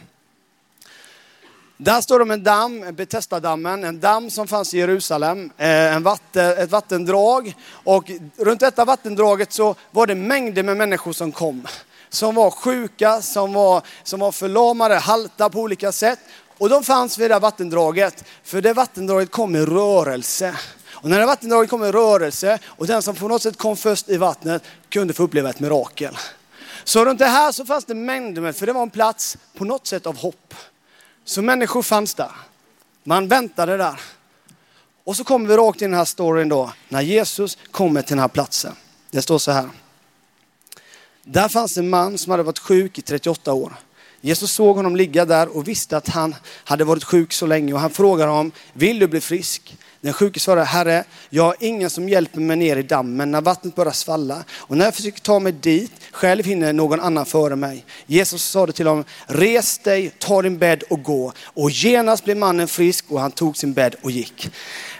Där 1.77 2.01
står 2.01 2.19
det 2.19 2.23
om 2.23 2.31
en 2.31 2.43
damm, 2.43 2.95
Betesda-dammen, 2.95 3.83
en 3.83 3.99
damm 3.99 4.29
som 4.29 4.47
fanns 4.47 4.73
i 4.73 4.77
Jerusalem, 4.77 5.51
eh, 5.57 5.95
en 5.95 6.03
vatten, 6.03 6.57
ett 6.57 6.71
vattendrag. 6.71 7.55
Och 7.83 8.11
runt 8.37 8.59
detta 8.59 8.85
vattendraget 8.85 9.53
så 9.53 9.75
var 9.91 10.07
det 10.07 10.15
mängder 10.15 10.63
med 10.63 10.77
människor 10.77 11.13
som 11.13 11.31
kom. 11.31 11.67
Som 12.09 12.35
var 12.35 12.51
sjuka, 12.51 13.21
som 13.21 13.53
var, 13.53 13.81
som 14.03 14.19
var 14.19 14.31
förlamade, 14.31 14.95
halta 14.95 15.49
på 15.49 15.59
olika 15.59 15.91
sätt. 15.91 16.19
Och 16.57 16.69
de 16.69 16.83
fanns 16.83 17.17
vid 17.17 17.29
det 17.29 17.35
här 17.35 17.41
vattendraget, 17.41 18.23
för 18.43 18.61
det 18.61 18.73
vattendraget 18.73 19.31
kom 19.31 19.55
i 19.55 19.59
rörelse. 19.59 20.55
Och 20.91 21.09
när 21.09 21.19
det 21.19 21.25
vattendraget 21.25 21.69
kom 21.69 21.83
i 21.83 21.91
rörelse 21.91 22.59
och 22.65 22.87
den 22.87 23.01
som 23.01 23.15
på 23.15 23.27
något 23.27 23.41
sätt 23.41 23.57
kom 23.57 23.77
först 23.77 24.09
i 24.09 24.17
vattnet 24.17 24.63
kunde 24.89 25.13
få 25.13 25.23
uppleva 25.23 25.49
ett 25.49 25.59
mirakel. 25.59 26.17
Så 26.83 27.05
runt 27.05 27.19
det 27.19 27.25
här 27.25 27.51
så 27.51 27.65
fanns 27.65 27.85
det 27.85 27.95
mängder 27.95 28.41
med, 28.41 28.55
för 28.55 28.65
det 28.65 28.73
var 28.73 28.81
en 28.81 28.89
plats 28.89 29.37
på 29.53 29.65
något 29.65 29.87
sätt 29.87 30.05
av 30.05 30.17
hopp. 30.17 30.53
Så 31.25 31.41
människor 31.41 31.81
fanns 31.81 32.13
där. 32.13 32.31
Man 33.03 33.27
väntade 33.27 33.77
där. 33.77 33.99
Och 35.03 35.15
så 35.15 35.23
kommer 35.23 35.47
vi 35.47 35.57
rakt 35.57 35.81
in 35.81 35.85
i 35.85 35.89
den 35.89 35.97
här 35.97 36.05
storyn 36.05 36.49
då, 36.49 36.73
när 36.89 37.01
Jesus 37.01 37.57
kommer 37.71 38.01
till 38.01 38.09
den 38.09 38.19
här 38.19 38.27
platsen. 38.27 38.75
Det 39.11 39.21
står 39.21 39.37
så 39.37 39.51
här. 39.51 39.69
Där 41.23 41.49
fanns 41.49 41.77
en 41.77 41.89
man 41.89 42.17
som 42.17 42.31
hade 42.31 42.43
varit 42.43 42.59
sjuk 42.59 42.99
i 42.99 43.01
38 43.01 43.53
år. 43.53 43.73
Jesus 44.21 44.51
såg 44.51 44.75
honom 44.75 44.95
ligga 44.95 45.25
där 45.25 45.57
och 45.57 45.67
visste 45.67 45.97
att 45.97 46.07
han 46.07 46.35
hade 46.63 46.83
varit 46.83 47.03
sjuk 47.03 47.33
så 47.33 47.45
länge 47.45 47.73
och 47.73 47.79
han 47.79 47.89
frågade 47.89 48.31
honom, 48.31 48.51
vill 48.73 48.99
du 48.99 49.07
bli 49.07 49.21
frisk? 49.21 49.77
Den 50.03 50.13
sjuke 50.13 50.39
svarade, 50.39 50.65
Herre, 50.65 51.03
jag 51.29 51.43
har 51.43 51.55
ingen 51.59 51.89
som 51.89 52.09
hjälper 52.09 52.39
mig 52.39 52.57
ner 52.57 52.77
i 52.77 52.83
dammen 52.83 53.31
när 53.31 53.41
vattnet 53.41 53.75
börjar 53.75 53.91
svalla. 53.91 54.43
Och 54.51 54.77
när 54.77 54.85
jag 54.85 54.95
försöker 54.95 55.19
ta 55.19 55.39
mig 55.39 55.51
dit, 55.51 55.91
själv 56.11 56.45
hinner 56.45 56.73
någon 56.73 56.99
annan 56.99 57.25
före 57.25 57.55
mig. 57.55 57.85
Jesus 58.05 58.43
sa 58.43 58.65
det 58.65 58.71
till 58.71 58.87
honom, 58.87 59.03
res 59.25 59.77
dig, 59.77 60.11
ta 60.19 60.41
din 60.41 60.57
bädd 60.57 60.83
och 60.89 61.03
gå. 61.03 61.33
Och 61.45 61.71
genast 61.71 62.23
blev 62.23 62.37
mannen 62.37 62.67
frisk 62.67 63.05
och 63.09 63.19
han 63.19 63.31
tog 63.31 63.57
sin 63.57 63.73
bädd 63.73 63.95
och 64.01 64.11
gick. 64.11 64.49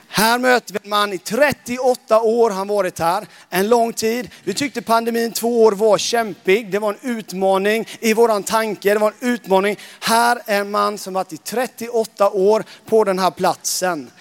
Här 0.08 0.40
möter 0.40 0.74
vi 0.74 0.80
en 0.84 0.90
man 0.90 1.14
i 1.14 1.18
38 1.18 2.22
år 2.22 2.50
han 2.50 2.68
varit 2.68 3.00
här, 3.00 3.28
en 3.50 3.70
lång 3.70 3.94
tid. 3.94 4.30
Vi 4.44 4.54
tyckte 4.54 4.82
pandemin 4.82 5.32
två 5.32 5.64
år 5.64 5.72
var 5.72 5.98
kämpig, 5.98 6.72
det 6.72 6.80
var 6.80 6.94
en 6.94 7.18
utmaning 7.18 7.88
i 8.00 8.14
våran 8.14 8.44
tanke, 8.44 8.94
det 8.94 9.00
var 9.00 9.14
en 9.20 9.30
utmaning. 9.30 9.78
Här 10.00 10.42
är 10.46 10.62
en 10.62 10.72
man 10.72 10.98
som 10.98 11.14
varit 11.14 11.34
i 11.34 11.38
38 11.38 12.30
år 12.30 12.64
på 12.86 13.04
den 13.04 13.20
här 13.20 13.32
platsen. 13.32 14.12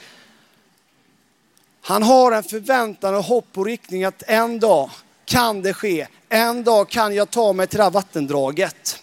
Han 1.85 2.03
har 2.03 2.33
en 2.33 2.43
förväntan 2.43 3.15
och 3.15 3.25
hopp 3.25 3.59
och 3.59 3.67
riktning 3.67 4.05
att 4.05 4.23
en 4.27 4.61
dag 4.61 4.91
kan 5.25 5.63
det 5.63 5.75
ske. 5.75 6.07
En 6.29 6.65
dag 6.65 6.89
kan 6.89 7.15
jag 7.15 7.31
ta 7.31 7.53
mig 7.53 7.67
till 7.67 7.77
det 7.77 7.83
här 7.83 7.91
vattendraget. 7.91 8.99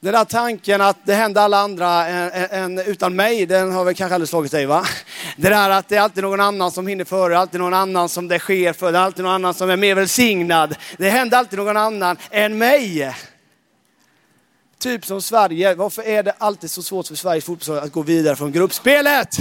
Den 0.00 0.12
där 0.12 0.24
tanken 0.24 0.80
att 0.80 0.96
det 1.04 1.14
händer 1.14 1.40
alla 1.40 1.58
andra 1.58 2.06
än, 2.06 2.78
utan 2.78 3.16
mig, 3.16 3.46
den 3.46 3.72
har 3.72 3.84
väl 3.84 3.94
kanske 3.94 4.14
aldrig 4.14 4.28
slagit 4.28 4.52
dig 4.52 4.66
va? 4.66 4.86
Det 5.36 5.48
där 5.48 5.70
att 5.70 5.88
det 5.88 5.96
är 5.96 6.00
alltid 6.00 6.22
någon 6.22 6.40
annan 6.40 6.70
som 6.70 6.86
hinner 6.86 7.04
före, 7.04 7.38
alltid 7.38 7.60
någon 7.60 7.74
annan 7.74 8.08
som 8.08 8.28
det 8.28 8.38
sker 8.38 8.72
för, 8.72 8.92
det 8.92 8.98
är 8.98 9.02
alltid 9.02 9.24
någon 9.24 9.34
annan 9.34 9.54
som 9.54 9.70
är 9.70 9.76
mer 9.76 9.94
välsignad. 9.94 10.76
Det 10.98 11.10
händer 11.10 11.38
alltid 11.38 11.58
någon 11.58 11.76
annan 11.76 12.16
än 12.30 12.58
mig. 12.58 13.14
Typ 14.78 15.06
som 15.06 15.22
Sverige, 15.22 15.74
varför 15.74 16.02
är 16.02 16.22
det 16.22 16.34
alltid 16.38 16.70
så 16.70 16.82
svårt 16.82 17.06
för 17.06 17.14
Sveriges 17.14 17.44
fotbollslag 17.44 17.78
att 17.78 17.92
gå 17.92 18.02
vidare 18.02 18.36
från 18.36 18.52
gruppspelet? 18.52 19.38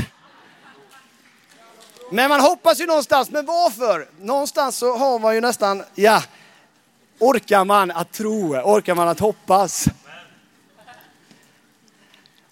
Men 2.12 2.30
man 2.30 2.42
hoppas 2.42 2.80
ju 2.80 2.86
någonstans, 2.86 3.30
men 3.30 3.46
varför? 3.46 4.08
Någonstans 4.22 4.78
så 4.78 4.98
har 4.98 5.20
man 5.20 5.36
ju 5.36 5.42
nästan, 5.42 5.84
ja, 5.96 6.24
orkar 7.20 7.66
man 7.66 7.92
att 7.92 8.12
tro, 8.12 8.56
orkar 8.56 8.96
man 8.96 9.08
att 9.08 9.20
hoppas. 9.20 9.86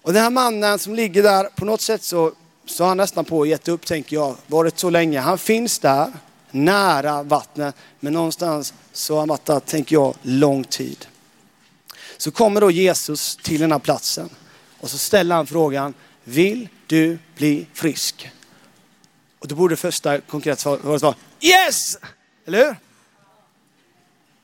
Och 0.01 0.13
den 0.13 0.23
här 0.23 0.29
mannen 0.29 0.79
som 0.79 0.95
ligger 0.95 1.23
där, 1.23 1.43
på 1.43 1.65
något 1.65 1.81
sätt 1.81 2.03
så, 2.03 2.31
så 2.65 2.83
har 2.83 2.87
han 2.87 2.97
nästan 2.97 3.25
på 3.25 3.37
och 3.37 3.47
gett 3.47 3.67
upp 3.67 3.85
tänker 3.85 4.15
jag, 4.15 4.35
varit 4.47 4.79
så 4.79 4.89
länge. 4.89 5.19
Han 5.19 5.37
finns 5.37 5.79
där, 5.79 6.11
nära 6.51 7.23
vattnet, 7.23 7.75
men 7.99 8.13
någonstans 8.13 8.73
så 8.93 9.13
har 9.13 9.19
han 9.19 9.29
varit 9.29 9.45
där, 9.45 9.59
tänker 9.59 9.95
jag, 9.95 10.15
lång 10.21 10.63
tid. 10.63 11.05
Så 12.17 12.31
kommer 12.31 12.61
då 12.61 12.71
Jesus 12.71 13.35
till 13.35 13.61
den 13.61 13.71
här 13.71 13.79
platsen 13.79 14.29
och 14.79 14.89
så 14.89 14.97
ställer 14.97 15.35
han 15.35 15.47
frågan, 15.47 15.93
vill 16.23 16.69
du 16.87 17.19
bli 17.35 17.67
frisk? 17.73 18.31
Och 19.43 19.49
då 19.49 19.55
borde 19.55 19.75
första 19.75 20.21
konkreta 20.21 20.61
svaret 20.61 21.01
vara 21.01 21.15
Yes! 21.41 21.97
Eller 22.45 22.65
hur? 22.65 22.75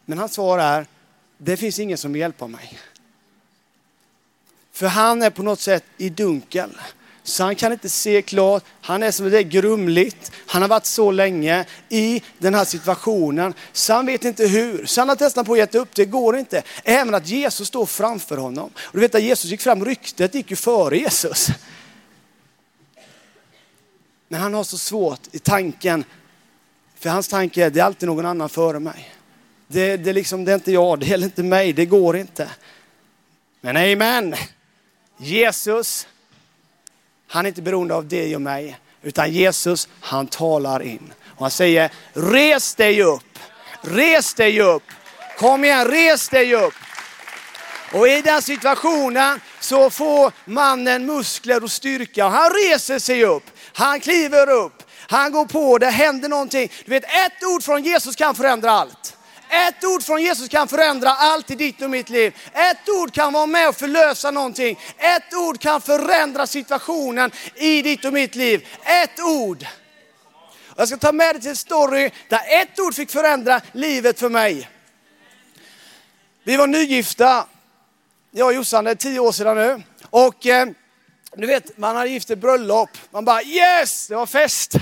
Men 0.06 0.18
hans 0.18 0.34
svar 0.34 0.60
är, 0.60 0.86
det 1.38 1.58
finns 1.58 1.80
ingen 1.80 1.98
som 1.98 2.16
hjälper 2.16 2.48
mig. 2.48 2.80
För 4.72 4.88
han 4.88 5.22
är 5.22 5.30
på 5.30 5.44
något 5.44 5.60
sätt 5.60 5.84
i 5.98 6.10
dunkel. 6.10 6.70
Så 7.24 7.44
han 7.44 7.56
kan 7.56 7.74
inte 7.74 7.90
se 7.90 8.22
klart, 8.22 8.64
han 8.82 9.04
är 9.04 9.12
som 9.12 9.30
det 9.30 9.38
är 9.38 9.44
grumligt. 9.44 10.32
Han 10.46 10.62
har 10.62 10.70
varit 10.70 10.86
så 10.86 11.12
länge 11.12 11.66
i 11.90 12.22
den 12.38 12.54
här 12.54 12.66
situationen, 12.66 13.54
så 13.74 13.94
han 13.94 14.06
vet 14.06 14.26
inte 14.26 14.48
hur. 14.48 14.86
Så 14.86 15.02
han 15.02 15.10
har 15.10 15.16
testat 15.16 15.46
på 15.46 15.54
att 15.54 15.60
gett 15.60 15.76
upp, 15.76 15.96
det 15.96 16.06
går 16.06 16.38
inte. 16.38 16.64
Även 16.84 17.16
att 17.16 17.28
Jesus 17.28 17.68
står 17.68 17.86
framför 17.86 18.38
honom. 18.38 18.72
Och 18.78 18.94
du 18.94 19.00
vet 19.00 19.16
att 19.16 19.24
Jesus 19.24 19.52
gick 19.52 19.62
fram, 19.62 19.86
ryktet 19.86 20.36
gick 20.36 20.50
ju 20.50 20.56
före 20.56 20.98
Jesus. 20.98 21.48
Men 24.32 24.42
han 24.42 24.54
har 24.54 24.64
så 24.64 24.78
svårt 24.78 25.20
i 25.32 25.40
tanken, 25.40 26.04
för 26.96 27.10
hans 27.10 27.28
tanke 27.28 27.66
är 27.66 27.70
det 27.70 27.80
är 27.80 27.84
alltid 27.84 28.10
någon 28.10 28.26
annan 28.26 28.50
före 28.50 28.80
mig. 28.80 29.14
Det, 29.68 29.98
det, 29.98 30.14
liksom, 30.14 30.46
det 30.46 30.52
är 30.52 30.56
inte 30.56 30.72
jag, 30.72 31.00
det 31.00 31.12
är 31.12 31.24
inte 31.24 31.44
mig, 31.44 31.74
det 31.74 31.86
går 31.86 32.18
inte. 32.18 32.50
Men 33.62 33.78
amen. 33.78 34.36
Jesus, 35.18 36.08
han 37.28 37.46
är 37.46 37.50
inte 37.50 37.62
beroende 37.62 37.96
av 37.96 38.08
dig 38.08 38.36
och 38.36 38.42
mig, 38.42 38.78
utan 39.02 39.32
Jesus, 39.32 39.88
han 40.00 40.28
talar 40.28 40.84
in. 40.84 41.14
Och 41.26 41.42
han 41.42 41.52
säger, 41.52 41.92
res 42.14 42.76
dig 42.76 43.04
upp, 43.04 43.40
res 43.82 44.34
dig 44.34 44.62
upp. 44.62 44.84
Kom 45.38 45.64
igen, 45.64 45.88
res 45.88 46.30
dig 46.30 46.56
upp. 46.56 46.74
Och 47.94 48.08
i 48.08 48.22
den 48.22 48.42
situationen 48.42 49.42
så 49.60 49.90
får 49.90 50.32
mannen 50.46 51.06
muskler 51.06 51.64
och 51.64 51.72
styrka 51.72 52.26
och 52.26 52.32
han 52.32 52.52
reser 52.54 53.00
sig 53.00 53.26
upp. 53.26 53.44
Han 53.80 54.00
kliver 54.00 54.50
upp, 54.50 54.84
han 55.10 55.32
går 55.32 55.46
på, 55.46 55.78
det 55.78 55.90
händer 55.90 56.30
någonting. 56.30 56.72
Du 56.86 56.92
vet, 56.92 57.04
ett 57.04 57.44
ord 57.44 57.64
från 57.64 57.84
Jesus 57.84 58.16
kan 58.16 58.36
förändra 58.36 58.72
allt. 58.72 59.18
Ett 59.50 59.84
ord 59.84 60.04
från 60.04 60.22
Jesus 60.22 60.50
kan 60.50 60.68
förändra 60.68 61.10
allt 61.10 61.52
i 61.52 61.56
ditt 61.56 61.82
och 61.82 61.90
mitt 61.90 62.10
liv. 62.10 62.36
Ett 62.54 62.90
ord 62.90 63.14
kan 63.14 63.34
vara 63.34 63.46
med 63.46 63.70
och 63.70 63.76
förlösa 63.76 64.32
någonting. 64.32 64.80
Ett 64.98 65.34
ord 65.34 65.60
kan 65.60 65.82
förändra 65.82 66.48
situationen 66.48 67.32
i 67.56 67.82
ditt 67.82 68.06
och 68.06 68.14
mitt 68.14 68.36
liv. 68.36 68.68
Ett 68.84 69.20
ord. 69.20 69.66
Jag 70.76 70.88
ska 70.88 70.98
ta 70.98 71.12
med 71.12 71.36
dig 71.36 71.42
till 71.42 71.50
en 71.50 71.56
story 71.56 72.12
där 72.28 72.62
ett 72.62 72.80
ord 72.80 72.96
fick 72.96 73.12
förändra 73.12 73.62
livet 73.72 74.20
för 74.20 74.30
mig. 74.30 74.70
Vi 76.44 76.58
var 76.58 76.68
nygifta, 76.68 77.46
jag 78.32 78.48
och 78.48 78.54
Jossan, 78.54 78.84
det 78.84 78.92
är 78.92 78.96
tio 78.96 79.20
år 79.20 79.32
sedan 79.32 79.58
nu. 79.58 79.84
Och 80.10 80.46
eh, 80.46 80.68
du 81.36 81.48
vet, 81.48 81.78
man 81.78 81.96
har 81.96 82.06
gift 82.06 82.30
ett 82.30 82.40
bröllop. 82.40 82.90
Man 83.12 83.26
bara 83.26 83.44
yes, 83.44 84.08
det 84.08 84.16
var 84.16 84.26
fest. 84.26 84.76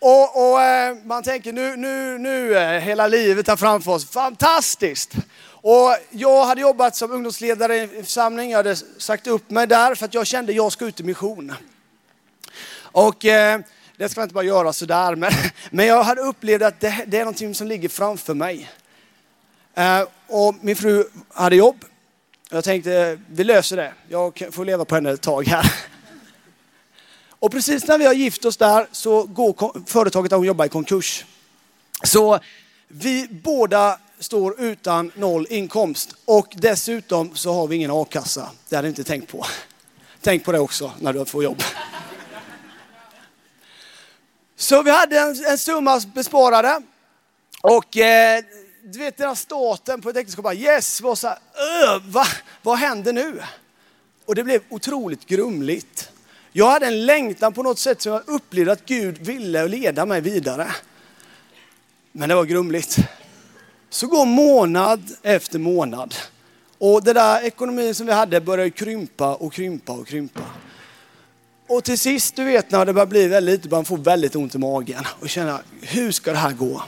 Och, 0.00 0.52
och 0.52 0.62
eh, 0.62 0.96
man 1.04 1.22
tänker 1.22 1.52
nu, 1.52 1.76
nu, 1.76 2.18
nu 2.18 2.56
eh, 2.56 2.80
hela 2.80 3.06
livet 3.06 3.48
här 3.48 3.56
framför 3.56 3.92
oss. 3.92 4.10
Fantastiskt! 4.10 5.12
Och 5.44 5.96
jag 6.10 6.44
hade 6.44 6.60
jobbat 6.60 6.96
som 6.96 7.12
ungdomsledare 7.12 7.76
i 7.76 7.80
en 7.80 8.04
församling. 8.04 8.50
Jag 8.50 8.58
hade 8.58 8.76
sagt 8.76 9.26
upp 9.26 9.50
mig 9.50 9.66
där 9.66 9.94
för 9.94 10.04
att 10.04 10.14
jag 10.14 10.26
kände 10.26 10.52
att 10.52 10.56
jag 10.56 10.72
ska 10.72 10.84
ut 10.84 11.00
i 11.00 11.02
mission. 11.02 11.52
Och 12.80 13.24
eh, 13.24 13.60
det 13.96 14.08
ska 14.08 14.20
man 14.20 14.24
inte 14.24 14.34
bara 14.34 14.44
göra 14.44 14.72
sådär, 14.72 15.14
men, 15.14 15.32
men 15.70 15.86
jag 15.86 16.02
hade 16.02 16.20
upplevt 16.20 16.62
att 16.62 16.80
det, 16.80 17.04
det 17.06 17.16
är 17.16 17.24
någonting 17.24 17.54
som 17.54 17.66
ligger 17.66 17.88
framför 17.88 18.34
mig. 18.34 18.70
Eh, 19.74 20.02
och 20.26 20.54
min 20.60 20.76
fru 20.76 21.04
hade 21.28 21.56
jobb. 21.56 21.84
Jag 22.54 22.64
tänkte, 22.64 23.18
vi 23.30 23.44
löser 23.44 23.76
det. 23.76 23.92
Jag 24.08 24.48
får 24.50 24.64
leva 24.64 24.84
på 24.84 24.94
henne 24.94 25.10
ett 25.10 25.20
tag 25.20 25.46
här. 25.46 25.72
Och 27.28 27.50
precis 27.50 27.86
när 27.86 27.98
vi 27.98 28.06
har 28.06 28.14
gift 28.14 28.44
oss 28.44 28.56
där 28.56 28.86
så 28.92 29.22
går 29.22 29.82
företaget 29.86 30.30
där 30.30 30.36
hon 30.36 30.46
jobbar 30.46 30.64
i 30.64 30.68
konkurs. 30.68 31.24
Så 32.02 32.38
vi 32.88 33.28
båda 33.30 33.98
står 34.18 34.60
utan 34.60 35.12
noll 35.14 35.46
inkomst 35.50 36.14
och 36.24 36.52
dessutom 36.56 37.36
så 37.36 37.52
har 37.52 37.66
vi 37.66 37.76
ingen 37.76 37.90
a-kassa. 37.90 38.50
Det 38.68 38.76
hade 38.76 38.88
jag 38.88 38.90
inte 38.90 39.04
tänkt 39.04 39.32
på. 39.32 39.46
Tänk 40.20 40.44
på 40.44 40.52
det 40.52 40.58
också 40.58 40.92
när 41.00 41.12
du 41.12 41.24
får 41.24 41.44
jobb. 41.44 41.62
Så 44.56 44.82
vi 44.82 44.90
hade 44.90 45.18
en, 45.18 45.44
en 45.44 45.58
summa 45.58 46.00
besparade 46.14 46.82
och 47.60 47.96
eh, 47.96 48.44
du 48.84 48.98
vet 48.98 49.16
den 49.16 49.28
här 49.28 49.34
starten 49.34 50.00
på 50.00 50.10
ett 50.10 50.16
äktenskap, 50.16 50.44
bara 50.44 50.54
yes, 50.54 51.00
var 51.00 51.14
så 51.14 51.28
här, 51.28 52.10
va? 52.10 52.24
vad 52.62 52.78
händer 52.78 53.12
nu? 53.12 53.42
Och 54.24 54.34
det 54.34 54.44
blev 54.44 54.62
otroligt 54.68 55.26
grumligt. 55.26 56.10
Jag 56.52 56.70
hade 56.70 56.86
en 56.86 57.06
längtan 57.06 57.52
på 57.52 57.62
något 57.62 57.78
sätt 57.78 58.02
som 58.02 58.12
jag 58.12 58.22
upplevde 58.26 58.72
att 58.72 58.86
Gud 58.86 59.18
ville 59.18 59.68
leda 59.68 60.06
mig 60.06 60.20
vidare. 60.20 60.70
Men 62.12 62.28
det 62.28 62.34
var 62.34 62.44
grumligt. 62.44 62.96
Så 63.90 64.06
går 64.06 64.26
månad 64.26 65.02
efter 65.22 65.58
månad. 65.58 66.14
Och 66.78 67.02
den 67.04 67.14
där 67.14 67.42
ekonomin 67.42 67.94
som 67.94 68.06
vi 68.06 68.12
hade 68.12 68.40
började 68.40 68.70
krympa 68.70 69.34
och 69.34 69.52
krympa 69.52 69.92
och 69.92 70.06
krympa. 70.06 70.40
Och 71.66 71.84
till 71.84 71.98
sist, 71.98 72.36
du 72.36 72.44
vet 72.44 72.70
när 72.70 72.86
det 72.86 72.92
börjar 72.92 73.06
bli 73.06 73.28
väldigt 73.28 73.60
lite, 73.60 73.74
man 73.74 73.84
får 73.84 73.96
väldigt 73.96 74.36
ont 74.36 74.54
i 74.54 74.58
magen 74.58 75.04
och 75.20 75.28
känner, 75.28 75.62
hur 75.80 76.12
ska 76.12 76.32
det 76.32 76.38
här 76.38 76.52
gå? 76.52 76.82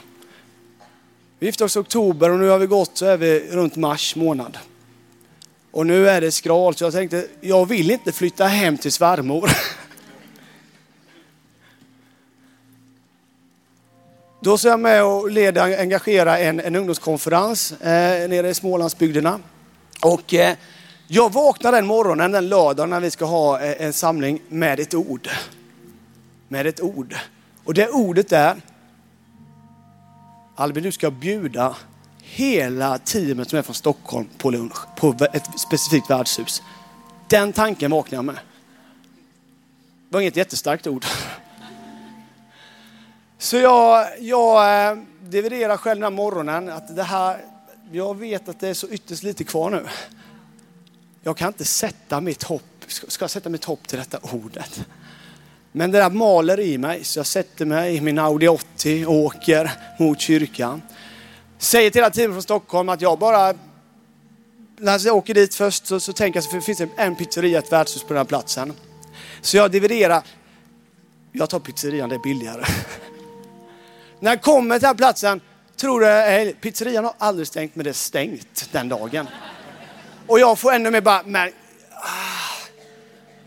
Vi 1.39 1.45
gifte 1.45 1.63
oss 1.63 1.75
i 1.75 1.79
oktober 1.79 2.29
och 2.29 2.39
nu 2.39 2.47
har 2.47 2.59
vi 2.59 2.65
gått 2.65 2.97
så 2.97 3.05
är 3.05 3.17
vi 3.17 3.39
runt 3.51 3.75
mars 3.75 4.15
månad. 4.15 4.57
Och 5.71 5.85
nu 5.85 6.09
är 6.09 6.21
det 6.21 6.31
skralt 6.31 6.77
så 6.77 6.83
jag 6.83 6.93
tänkte, 6.93 7.27
jag 7.41 7.65
vill 7.65 7.91
inte 7.91 8.11
flytta 8.11 8.45
hem 8.45 8.77
till 8.77 8.91
svärmor. 8.91 9.49
Då 14.39 14.57
så 14.57 14.67
är 14.67 14.71
jag 14.71 14.79
med 14.79 15.03
och 15.03 15.31
leder 15.31 15.61
och 15.61 15.79
engagerar 15.79 16.37
en, 16.37 16.59
en 16.59 16.75
ungdomskonferens 16.75 17.71
eh, 17.71 18.29
nere 18.29 18.49
i 18.49 18.53
Smålandsbygderna. 18.53 19.39
Och 20.01 20.33
eh, 20.33 20.55
jag 21.07 21.33
vaknar 21.33 21.71
den 21.71 21.85
morgonen, 21.85 22.31
den 22.31 22.49
lördagen 22.49 22.89
när 22.89 22.99
vi 22.99 23.11
ska 23.11 23.25
ha 23.25 23.61
eh, 23.61 23.85
en 23.85 23.93
samling 23.93 24.41
med 24.49 24.79
ett 24.79 24.93
ord. 24.93 25.29
Med 26.47 26.67
ett 26.67 26.81
ord. 26.81 27.15
Och 27.63 27.73
det 27.73 27.89
ordet 27.89 28.31
är, 28.31 28.55
Albin 30.55 30.83
du 30.83 30.91
ska 30.91 31.11
bjuda 31.11 31.75
hela 32.21 32.97
teamet 32.97 33.49
som 33.49 33.59
är 33.59 33.63
från 33.63 33.75
Stockholm 33.75 34.27
på 34.37 34.49
lunch 34.51 34.77
på 34.97 35.15
ett 35.33 35.59
specifikt 35.59 36.09
värdshus. 36.09 36.61
Den 37.27 37.53
tanken 37.53 37.91
vaknade 37.91 38.15
jag 38.15 38.25
med. 38.25 38.35
Det 38.35 40.13
var 40.13 40.21
inget 40.21 40.35
jättestarkt 40.35 40.87
ord. 40.87 41.05
Så 43.37 43.57
jag, 43.57 44.07
jag 44.19 44.89
eh, 44.91 44.97
dividerar 45.21 45.77
själv 45.77 46.01
den 46.01 46.03
här 46.03 46.17
morgonen 46.17 46.69
att 46.69 46.95
det 46.95 47.03
här, 47.03 47.45
jag 47.91 48.17
vet 48.17 48.49
att 48.49 48.59
det 48.59 48.67
är 48.67 48.73
så 48.73 48.87
ytterst 48.87 49.23
lite 49.23 49.43
kvar 49.43 49.69
nu. 49.69 49.85
Jag 51.23 51.37
kan 51.37 51.47
inte 51.47 51.65
sätta 51.65 52.21
mitt 52.21 52.43
hopp, 52.43 52.63
ska 52.87 53.23
jag 53.23 53.29
sätta 53.29 53.49
mitt 53.49 53.65
hopp 53.65 53.87
till 53.87 53.97
detta 53.97 54.19
ordet? 54.21 54.85
Men 55.77 55.91
det 55.91 55.97
där 55.97 56.09
maler 56.09 56.59
i 56.59 56.77
mig 56.77 57.03
så 57.03 57.19
jag 57.19 57.25
sätter 57.25 57.65
mig 57.65 57.95
i 57.95 58.01
min 58.01 58.19
Audi 58.19 58.47
80 58.47 59.05
och 59.05 59.13
åker 59.13 59.71
mot 59.99 60.21
kyrkan. 60.21 60.81
Säger 61.57 61.89
till 61.89 62.01
hela 62.01 62.09
teamet 62.09 62.35
från 62.35 62.43
Stockholm 62.43 62.89
att 62.89 63.01
jag 63.01 63.19
bara, 63.19 63.53
när 64.77 65.05
jag 65.05 65.15
åker 65.15 65.33
dit 65.33 65.55
först 65.55 65.87
så, 65.87 65.99
så 65.99 66.13
tänker 66.13 66.39
jag 66.39 66.45
att 66.45 66.51
det 66.51 66.61
finns 66.61 66.81
en 66.97 67.15
pizzeria, 67.15 67.59
ett 67.59 67.71
värdshus 67.71 68.01
på 68.03 68.07
den 68.07 68.17
här 68.17 68.25
platsen. 68.25 68.73
Så 69.41 69.57
jag 69.57 69.71
dividerar, 69.71 70.23
jag 71.31 71.49
tar 71.49 71.59
pizzerian, 71.59 72.09
det 72.09 72.15
är 72.15 72.19
billigare. 72.19 72.65
När 74.19 74.31
jag 74.31 74.41
kommer 74.41 74.75
till 74.75 74.81
den 74.81 74.87
här 74.87 74.95
platsen, 74.95 75.41
tror 75.75 75.99
du, 76.45 76.53
pizzerian 76.53 77.03
har 77.03 77.13
aldrig 77.17 77.47
stängt 77.47 77.75
men 77.75 77.83
det 77.83 77.89
är 77.89 77.93
stängt 77.93 78.69
den 78.71 78.89
dagen. 78.89 79.27
Och 80.27 80.39
jag 80.39 80.59
får 80.59 80.73
ännu 80.73 80.91
mer 80.91 81.01
bara, 81.01 81.23
men 81.25 81.51
ah, 81.91 82.67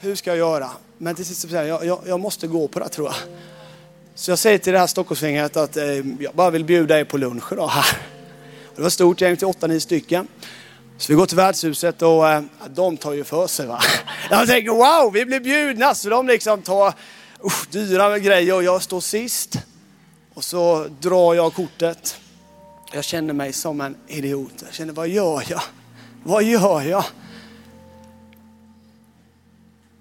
hur 0.01 0.15
ska 0.15 0.31
jag 0.31 0.39
göra? 0.39 0.71
Men 0.99 1.15
till 1.15 1.25
sist 1.25 1.41
säger 1.41 1.65
jag, 1.65 1.85
jag, 1.85 2.01
jag 2.07 2.21
måste 2.21 2.47
gå 2.47 2.69
på 2.69 2.79
det 2.79 2.89
tror 2.89 3.07
jag. 3.07 3.17
Så 4.15 4.31
jag 4.31 4.39
säger 4.39 4.59
till 4.59 4.73
det 4.73 4.79
här 4.79 4.87
Stockholmsgänget 4.87 5.57
att 5.57 5.77
eh, 5.77 5.85
jag 6.21 6.35
bara 6.35 6.51
vill 6.51 6.65
bjuda 6.65 7.01
er 7.01 7.05
på 7.05 7.19
lunch 7.19 7.53
idag 7.53 7.69
här. 7.69 7.97
Det 8.75 8.83
var 8.83 8.87
ett 8.87 8.93
stort 8.93 9.21
gäng 9.21 9.37
till 9.37 9.47
8-9 9.47 9.79
stycken. 9.79 10.29
Så 10.99 11.13
vi 11.13 11.17
går 11.17 11.27
till 11.27 11.37
värdshuset 11.37 12.03
och 12.03 12.29
eh, 12.29 12.43
de 12.69 12.97
tar 12.97 13.13
ju 13.13 13.25
för 13.25 13.47
sig 13.47 13.67
va. 13.67 13.81
Jag 14.31 14.49
tänker 14.49 14.71
wow, 14.71 15.13
vi 15.13 15.25
blir 15.25 15.41
bjudna. 15.41 15.95
Så 15.95 16.09
de 16.09 16.27
liksom 16.27 16.63
tar 16.63 16.95
usch, 17.45 17.69
dyra 17.71 18.19
grejer 18.19 18.55
och 18.55 18.63
jag 18.65 18.83
står 18.83 19.01
sist. 19.01 19.59
Och 20.35 20.45
så 20.45 20.87
drar 21.01 21.35
jag 21.35 21.55
kortet. 21.55 22.17
Jag 22.93 23.05
känner 23.05 23.35
mig 23.35 23.53
som 23.53 23.81
en 23.81 23.97
idiot. 24.07 24.55
Jag 24.65 24.75
känner, 24.75 24.93
vad 24.93 25.09
gör 25.09 25.45
jag? 25.49 25.63
Vad 26.25 26.43
gör 26.43 26.83
jag? 26.83 27.05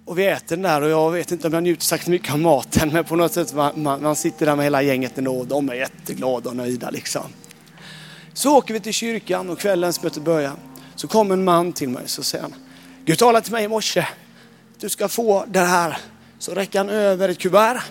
Och 0.08 0.20
vi 0.20 0.26
äter 0.26 0.56
den 0.56 0.62
där 0.62 0.82
och 0.82 0.90
jag 0.90 1.12
vet 1.12 1.32
inte 1.32 1.48
om 1.48 1.54
jag 1.54 1.64
njuter 1.64 1.84
särskilt 1.84 2.08
mycket 2.08 2.34
av 2.34 2.40
maten 2.40 2.90
men 2.94 3.04
på 3.04 3.16
något 3.16 3.34
sätt 3.34 3.54
man, 3.54 3.84
man, 3.84 4.02
man 4.02 4.16
sitter 4.16 4.46
där 4.46 4.56
med 4.56 4.66
hela 4.66 4.82
gänget 4.82 5.18
ändå 5.18 5.38
och 5.38 5.48
de 5.48 5.70
är 5.70 5.74
jätteglada 5.74 6.50
och 6.50 6.56
nöjda 6.56 6.90
liksom. 6.90 7.22
Så 8.34 8.58
åker 8.58 8.74
vi 8.74 8.80
till 8.80 8.94
kyrkan 8.94 9.50
och 9.50 9.60
kvällens 9.60 10.04
möte 10.04 10.20
börjar. 10.20 10.52
Så 10.96 11.08
kommer 11.08 11.34
en 11.34 11.44
man 11.44 11.74
till 11.74 11.90
mig 11.90 12.04
så 12.06 12.24
säger 12.24 12.42
han, 12.42 12.54
Gud 13.06 13.18
talade 13.18 13.44
till 13.44 13.54
mig 13.54 13.64
i 13.64 13.68
morse, 13.68 14.08
du 14.80 14.90
ska 14.90 15.08
få 15.08 15.46
det 15.48 15.60
här. 15.60 15.98
Så 16.40 16.54
räcker 16.54 16.80
han 16.80 16.90
över 16.90 17.30
ett 17.30 17.40
kuvert. 17.40 17.82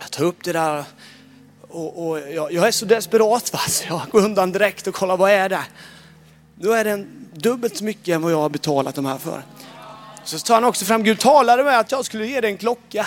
Jag 0.00 0.10
tar 0.10 0.24
upp 0.24 0.44
det 0.44 0.52
där 0.52 0.84
och, 1.60 2.08
och 2.08 2.18
jag, 2.18 2.52
jag, 2.52 2.66
är 2.66 2.70
så 2.70 2.86
desperat 2.86 3.52
va? 3.52 3.58
så 3.58 3.84
jag 3.88 4.00
går 4.10 4.24
undan 4.24 4.52
direkt 4.52 4.86
och 4.86 4.94
kollar 4.94 5.16
vad 5.16 5.30
är 5.30 5.48
det? 5.48 5.64
Då 6.54 6.72
är 6.72 6.84
det 6.84 7.06
dubbelt 7.32 7.76
så 7.76 7.84
mycket 7.84 8.14
än 8.14 8.22
vad 8.22 8.32
jag 8.32 8.40
har 8.40 8.48
betalat 8.48 8.94
de 8.94 9.06
här 9.06 9.18
för. 9.18 9.42
Så 10.26 10.38
tar 10.38 10.54
han 10.54 10.64
också 10.64 10.84
fram, 10.84 11.02
Gud 11.02 11.18
talade 11.18 11.64
med 11.64 11.78
att 11.78 11.92
jag 11.92 12.04
skulle 12.04 12.26
ge 12.26 12.40
dig 12.40 12.50
en 12.50 12.58
klocka. 12.58 13.06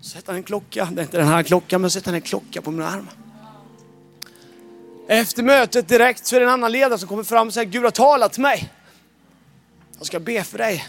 Så 0.00 0.08
sätter 0.08 0.26
han 0.26 0.36
en 0.36 0.42
klocka, 0.42 0.88
det 0.92 1.00
är 1.00 1.02
inte 1.02 1.16
den 1.16 1.28
här 1.28 1.42
klockan, 1.42 1.80
men 1.80 1.90
sätter 1.90 2.06
han 2.06 2.14
en 2.14 2.20
klocka 2.20 2.62
på 2.62 2.70
min 2.70 2.82
arm. 2.82 3.08
Efter 5.08 5.42
mötet 5.42 5.88
direkt 5.88 6.26
så 6.26 6.36
är 6.36 6.40
det 6.40 6.46
en 6.46 6.52
annan 6.52 6.72
ledare 6.72 6.98
som 6.98 7.08
kommer 7.08 7.22
fram 7.22 7.46
och 7.46 7.54
säger, 7.54 7.70
Gud 7.70 7.84
har 7.84 7.90
talat 7.90 8.32
till 8.32 8.42
mig. 8.42 8.72
Jag 9.98 10.06
ska 10.06 10.20
be 10.20 10.44
för 10.44 10.58
dig. 10.58 10.84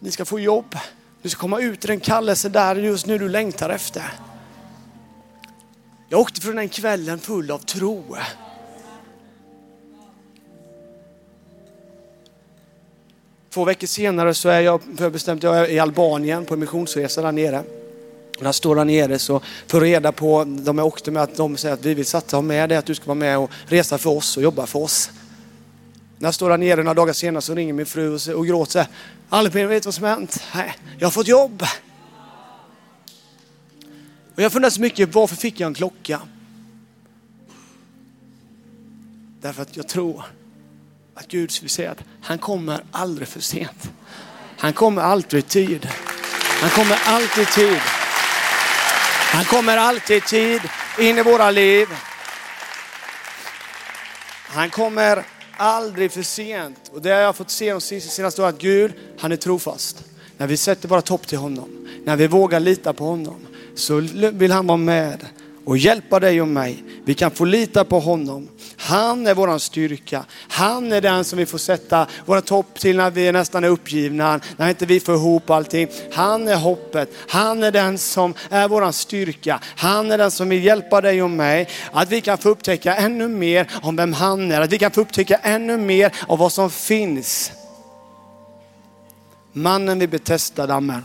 Ni 0.00 0.10
ska 0.10 0.24
få 0.24 0.40
jobb. 0.40 0.76
Du 1.22 1.28
ska 1.28 1.40
komma 1.40 1.60
ut 1.60 1.84
i 1.84 1.88
den 1.88 2.00
kallelse 2.00 2.48
där 2.48 2.76
just 2.76 3.06
nu 3.06 3.18
du 3.18 3.28
längtar 3.28 3.70
efter. 3.70 4.12
Jag 6.08 6.20
åkte 6.20 6.40
från 6.40 6.56
den 6.56 6.68
kvällen 6.68 7.18
full 7.18 7.50
av 7.50 7.58
tro. 7.58 8.16
Två 13.56 13.64
veckor 13.64 13.86
senare 13.86 14.34
så 14.34 14.48
är 14.48 14.60
jag 14.60 14.82
för 14.96 15.44
jag 15.44 15.58
är 15.58 15.70
i 15.70 15.78
Albanien 15.78 16.44
på 16.44 16.54
en 16.54 16.60
missionsresa 16.60 17.22
där 17.22 17.32
nere. 17.32 17.58
Och 17.58 18.38
när 18.38 18.44
jag 18.44 18.54
står 18.54 18.76
där 18.76 18.84
nere 18.84 19.18
så 19.18 19.40
får 19.66 19.86
jag 19.86 19.94
reda 19.94 20.12
på, 20.12 20.44
de 20.44 20.78
jag 20.78 20.86
åkte 20.86 21.10
med, 21.10 21.22
att 21.22 21.36
de 21.36 21.56
säger 21.56 21.74
att 21.74 21.84
vi 21.84 21.94
vill 21.94 22.06
satsa 22.06 22.40
med 22.40 22.68
dig, 22.68 22.78
att 22.78 22.86
du 22.86 22.94
ska 22.94 23.06
vara 23.06 23.14
med 23.14 23.38
och 23.38 23.50
resa 23.66 23.98
för 23.98 24.10
oss 24.10 24.36
och 24.36 24.42
jobba 24.42 24.66
för 24.66 24.78
oss. 24.78 25.10
När 26.18 26.26
jag 26.26 26.34
står 26.34 26.50
där 26.50 26.58
nere 26.58 26.82
några 26.82 26.94
dagar 26.94 27.12
senare 27.12 27.42
så 27.42 27.54
ringer 27.54 27.72
min 27.72 27.86
fru 27.86 28.14
och, 28.14 28.28
och 28.28 28.46
gråter 28.46 28.72
så 28.72 28.78
här, 28.78 28.88
Albin 29.28 29.68
vet 29.68 29.82
du 29.82 29.86
vad 29.86 29.94
som 29.94 30.04
har 30.04 30.10
hänt? 30.10 30.42
Nej, 30.54 30.74
jag 30.98 31.06
har 31.06 31.12
fått 31.12 31.28
jobb. 31.28 31.62
Och 34.34 34.42
jag 34.42 34.52
funderar 34.52 34.70
så 34.70 34.80
mycket, 34.80 35.14
varför 35.14 35.36
fick 35.36 35.60
jag 35.60 35.66
en 35.66 35.74
klocka? 35.74 36.20
Därför 39.40 39.62
att 39.62 39.76
jag 39.76 39.88
tror 39.88 40.24
att 41.16 41.28
Gud 41.28 41.50
skulle 41.50 41.68
säga 41.68 41.90
att 41.90 42.04
han 42.22 42.38
kommer 42.38 42.80
aldrig 42.90 43.28
för 43.28 43.40
sent. 43.40 43.90
Han 44.58 44.72
kommer 44.72 45.02
alltid 45.02 45.38
i 45.38 45.42
tid. 45.42 45.88
Han 46.60 46.70
kommer 46.70 46.98
alltid 47.04 47.42
i 47.42 47.46
tid. 47.46 47.80
Han 49.32 49.44
kommer 49.44 49.76
alltid 49.76 50.16
i 50.16 50.20
tid 50.20 50.60
in 50.98 51.18
i 51.18 51.22
våra 51.22 51.50
liv. 51.50 51.88
Han 54.48 54.70
kommer 54.70 55.22
aldrig 55.56 56.12
för 56.12 56.22
sent. 56.22 56.90
Och 56.92 57.02
det 57.02 57.10
har 57.10 57.20
jag 57.20 57.36
fått 57.36 57.50
se 57.50 57.72
de 57.72 57.80
senaste 57.80 58.42
åren, 58.42 58.54
att 58.54 58.60
Gud, 58.60 58.92
han 59.18 59.32
är 59.32 59.36
trofast. 59.36 60.04
När 60.36 60.46
vi 60.46 60.56
sätter 60.56 60.88
våra 60.88 61.02
topp 61.02 61.26
till 61.26 61.38
honom, 61.38 61.88
när 62.04 62.16
vi 62.16 62.26
vågar 62.26 62.60
lita 62.60 62.92
på 62.92 63.04
honom, 63.04 63.46
så 63.74 63.96
vill 64.32 64.52
han 64.52 64.66
vara 64.66 64.76
med 64.76 65.26
och 65.64 65.78
hjälpa 65.78 66.20
dig 66.20 66.40
och 66.40 66.48
mig. 66.48 66.84
Vi 67.04 67.14
kan 67.14 67.30
få 67.30 67.44
lita 67.44 67.84
på 67.84 68.00
honom. 68.00 68.48
Han 68.86 69.26
är 69.26 69.34
våran 69.34 69.60
styrka. 69.60 70.24
Han 70.48 70.92
är 70.92 71.00
den 71.00 71.24
som 71.24 71.38
vi 71.38 71.46
får 71.46 71.58
sätta 71.58 72.06
våra 72.24 72.40
topp 72.40 72.74
till 72.74 72.96
när 72.96 73.10
vi 73.10 73.32
nästan 73.32 73.64
är 73.64 73.68
uppgivna, 73.68 74.40
när 74.56 74.68
inte 74.68 74.86
vi 74.86 75.00
får 75.00 75.14
ihop 75.14 75.50
allting. 75.50 75.88
Han 76.12 76.48
är 76.48 76.56
hoppet. 76.56 77.10
Han 77.28 77.62
är 77.62 77.70
den 77.70 77.98
som 77.98 78.34
är 78.50 78.68
våran 78.68 78.92
styrka. 78.92 79.60
Han 79.76 80.10
är 80.10 80.18
den 80.18 80.30
som 80.30 80.48
vill 80.48 80.64
hjälpa 80.64 81.00
dig 81.00 81.22
och 81.22 81.30
mig. 81.30 81.68
Att 81.92 82.10
vi 82.10 82.20
kan 82.20 82.38
få 82.38 82.48
upptäcka 82.48 82.96
ännu 82.96 83.28
mer 83.28 83.70
om 83.82 83.96
vem 83.96 84.12
han 84.12 84.52
är. 84.52 84.60
Att 84.60 84.72
vi 84.72 84.78
kan 84.78 84.90
få 84.90 85.00
upptäcka 85.00 85.36
ännu 85.42 85.76
mer 85.76 86.12
av 86.28 86.38
vad 86.38 86.52
som 86.52 86.70
finns. 86.70 87.52
Mannen 89.52 89.98
vid 89.98 90.10
Betesda-dammen, 90.10 91.02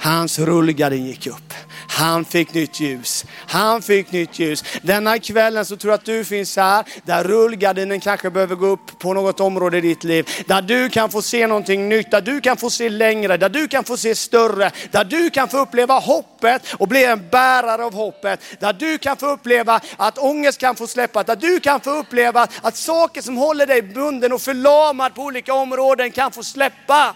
hans 0.00 0.38
rullgardin 0.38 1.06
gick 1.06 1.26
upp. 1.26 1.54
Han 1.88 2.24
fick 2.24 2.54
nytt 2.54 2.80
ljus. 2.80 3.24
Han 3.46 3.82
fick 3.82 4.12
nytt 4.12 4.38
ljus. 4.38 4.64
Denna 4.82 5.18
kvällen 5.18 5.64
så 5.64 5.76
tror 5.76 5.92
jag 5.92 5.98
att 5.98 6.04
du 6.04 6.24
finns 6.24 6.56
här, 6.56 6.84
där 7.04 7.24
rullgardinen 7.24 8.00
kanske 8.00 8.30
behöver 8.30 8.54
gå 8.54 8.66
upp 8.66 8.98
på 8.98 9.14
något 9.14 9.40
område 9.40 9.78
i 9.78 9.80
ditt 9.80 10.04
liv. 10.04 10.28
Där 10.46 10.62
du 10.62 10.88
kan 10.88 11.10
få 11.10 11.22
se 11.22 11.46
någonting 11.46 11.88
nytt, 11.88 12.10
där 12.10 12.20
du 12.20 12.40
kan 12.40 12.56
få 12.56 12.70
se 12.70 12.88
längre, 12.88 13.36
där 13.36 13.48
du 13.48 13.68
kan 13.68 13.84
få 13.84 13.96
se 13.96 14.14
större. 14.14 14.70
Där 14.90 15.04
du 15.04 15.30
kan 15.30 15.48
få 15.48 15.58
uppleva 15.58 15.98
hoppet 15.98 16.62
och 16.72 16.88
bli 16.88 17.04
en 17.04 17.28
bärare 17.28 17.84
av 17.84 17.94
hoppet. 17.94 18.40
Där 18.60 18.72
du 18.72 18.98
kan 18.98 19.16
få 19.16 19.26
uppleva 19.26 19.80
att 19.96 20.18
ångest 20.18 20.60
kan 20.60 20.76
få 20.76 20.86
släppa, 20.86 21.22
där 21.22 21.36
du 21.36 21.60
kan 21.60 21.80
få 21.80 21.90
uppleva 21.90 22.46
att 22.62 22.76
saker 22.76 23.22
som 23.22 23.36
håller 23.36 23.66
dig 23.66 23.82
bunden 23.82 24.32
och 24.32 24.42
förlamad 24.42 25.14
på 25.14 25.22
olika 25.22 25.54
områden 25.54 26.10
kan 26.10 26.32
få 26.32 26.42
släppa. 26.42 27.14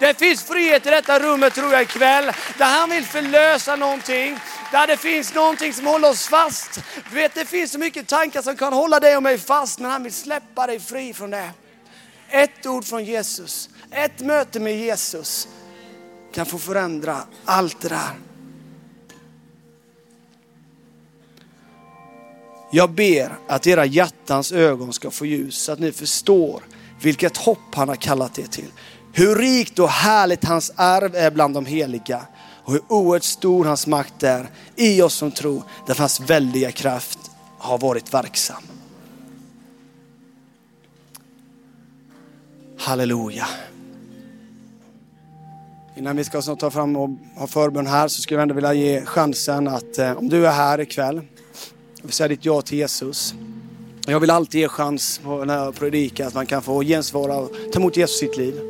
Det 0.00 0.18
finns 0.18 0.42
frihet 0.42 0.86
i 0.86 0.90
detta 0.90 1.18
rummet 1.18 1.54
tror 1.54 1.72
jag 1.72 1.82
ikväll, 1.82 2.24
där 2.58 2.78
han 2.78 2.90
vill 2.90 3.04
förlösa 3.04 3.76
någonting. 3.76 4.38
Där 4.72 4.86
det 4.86 4.96
finns 4.96 5.34
någonting 5.34 5.72
som 5.72 5.86
håller 5.86 6.10
oss 6.10 6.28
fast. 6.28 6.80
Du 7.10 7.14
vet 7.14 7.34
det 7.34 7.44
finns 7.44 7.72
så 7.72 7.78
mycket 7.78 8.06
tankar 8.06 8.42
som 8.42 8.56
kan 8.56 8.72
hålla 8.72 9.00
dig 9.00 9.16
och 9.16 9.22
mig 9.22 9.38
fast, 9.38 9.78
men 9.78 9.90
han 9.90 10.02
vill 10.02 10.12
släppa 10.12 10.66
dig 10.66 10.80
fri 10.80 11.14
från 11.14 11.30
det. 11.30 11.50
Ett 12.30 12.66
ord 12.66 12.84
från 12.84 13.04
Jesus, 13.04 13.68
ett 13.90 14.20
möte 14.20 14.60
med 14.60 14.76
Jesus 14.76 15.48
kan 16.34 16.46
få 16.46 16.58
förändra 16.58 17.22
allt 17.44 17.80
det 17.80 17.88
där. 17.88 18.10
Jag 22.70 22.90
ber 22.90 23.38
att 23.46 23.66
era 23.66 23.84
hjärtans 23.84 24.52
ögon 24.52 24.92
ska 24.92 25.10
få 25.10 25.26
ljus 25.26 25.58
så 25.58 25.72
att 25.72 25.78
ni 25.78 25.92
förstår 25.92 26.62
vilket 27.00 27.36
hopp 27.36 27.74
han 27.74 27.88
har 27.88 27.96
kallat 27.96 28.38
er 28.38 28.46
till. 28.46 28.70
Hur 29.18 29.34
rikt 29.34 29.78
och 29.78 29.88
härligt 29.88 30.44
hans 30.44 30.72
arv 30.76 31.14
är 31.14 31.30
bland 31.30 31.54
de 31.54 31.66
heliga 31.66 32.26
och 32.64 32.72
hur 32.72 32.82
oerhört 32.88 33.22
stor 33.22 33.64
hans 33.64 33.86
makt 33.86 34.22
är 34.22 34.50
i 34.76 35.02
oss 35.02 35.14
som 35.14 35.30
tror, 35.30 35.62
därför 35.86 36.02
hans 36.02 36.20
väldiga 36.20 36.70
kraft 36.70 37.18
har 37.58 37.78
varit 37.78 38.14
verksam. 38.14 38.62
Halleluja. 42.78 43.46
Innan 45.96 46.16
vi 46.16 46.24
ska 46.24 46.42
ta 46.42 46.70
fram 46.70 46.96
och 46.96 47.10
ha 47.36 47.46
förbön 47.46 47.86
här 47.86 48.08
så 48.08 48.22
skulle 48.22 48.38
jag 48.38 48.42
ändå 48.42 48.54
vilja 48.54 48.74
ge 48.74 49.04
chansen 49.04 49.68
att 49.68 49.98
eh, 49.98 50.12
om 50.12 50.28
du 50.28 50.46
är 50.46 50.52
här 50.52 50.80
ikväll 50.80 51.18
och 51.18 51.24
vill 52.04 52.12
säga 52.12 52.28
ditt 52.28 52.44
ja 52.44 52.62
till 52.62 52.78
Jesus. 52.78 53.34
Jag 54.06 54.20
vill 54.20 54.30
alltid 54.30 54.60
ge 54.60 54.68
chans 54.68 55.20
när 55.46 55.56
jag 55.56 55.74
predikar 55.74 56.26
att 56.26 56.34
man 56.34 56.46
kan 56.46 56.62
få 56.62 56.82
gensvara 56.82 57.36
och 57.36 57.50
ta 57.72 57.78
emot 57.78 57.96
Jesus 57.96 58.22
i 58.22 58.26
sitt 58.26 58.36
liv. 58.36 58.60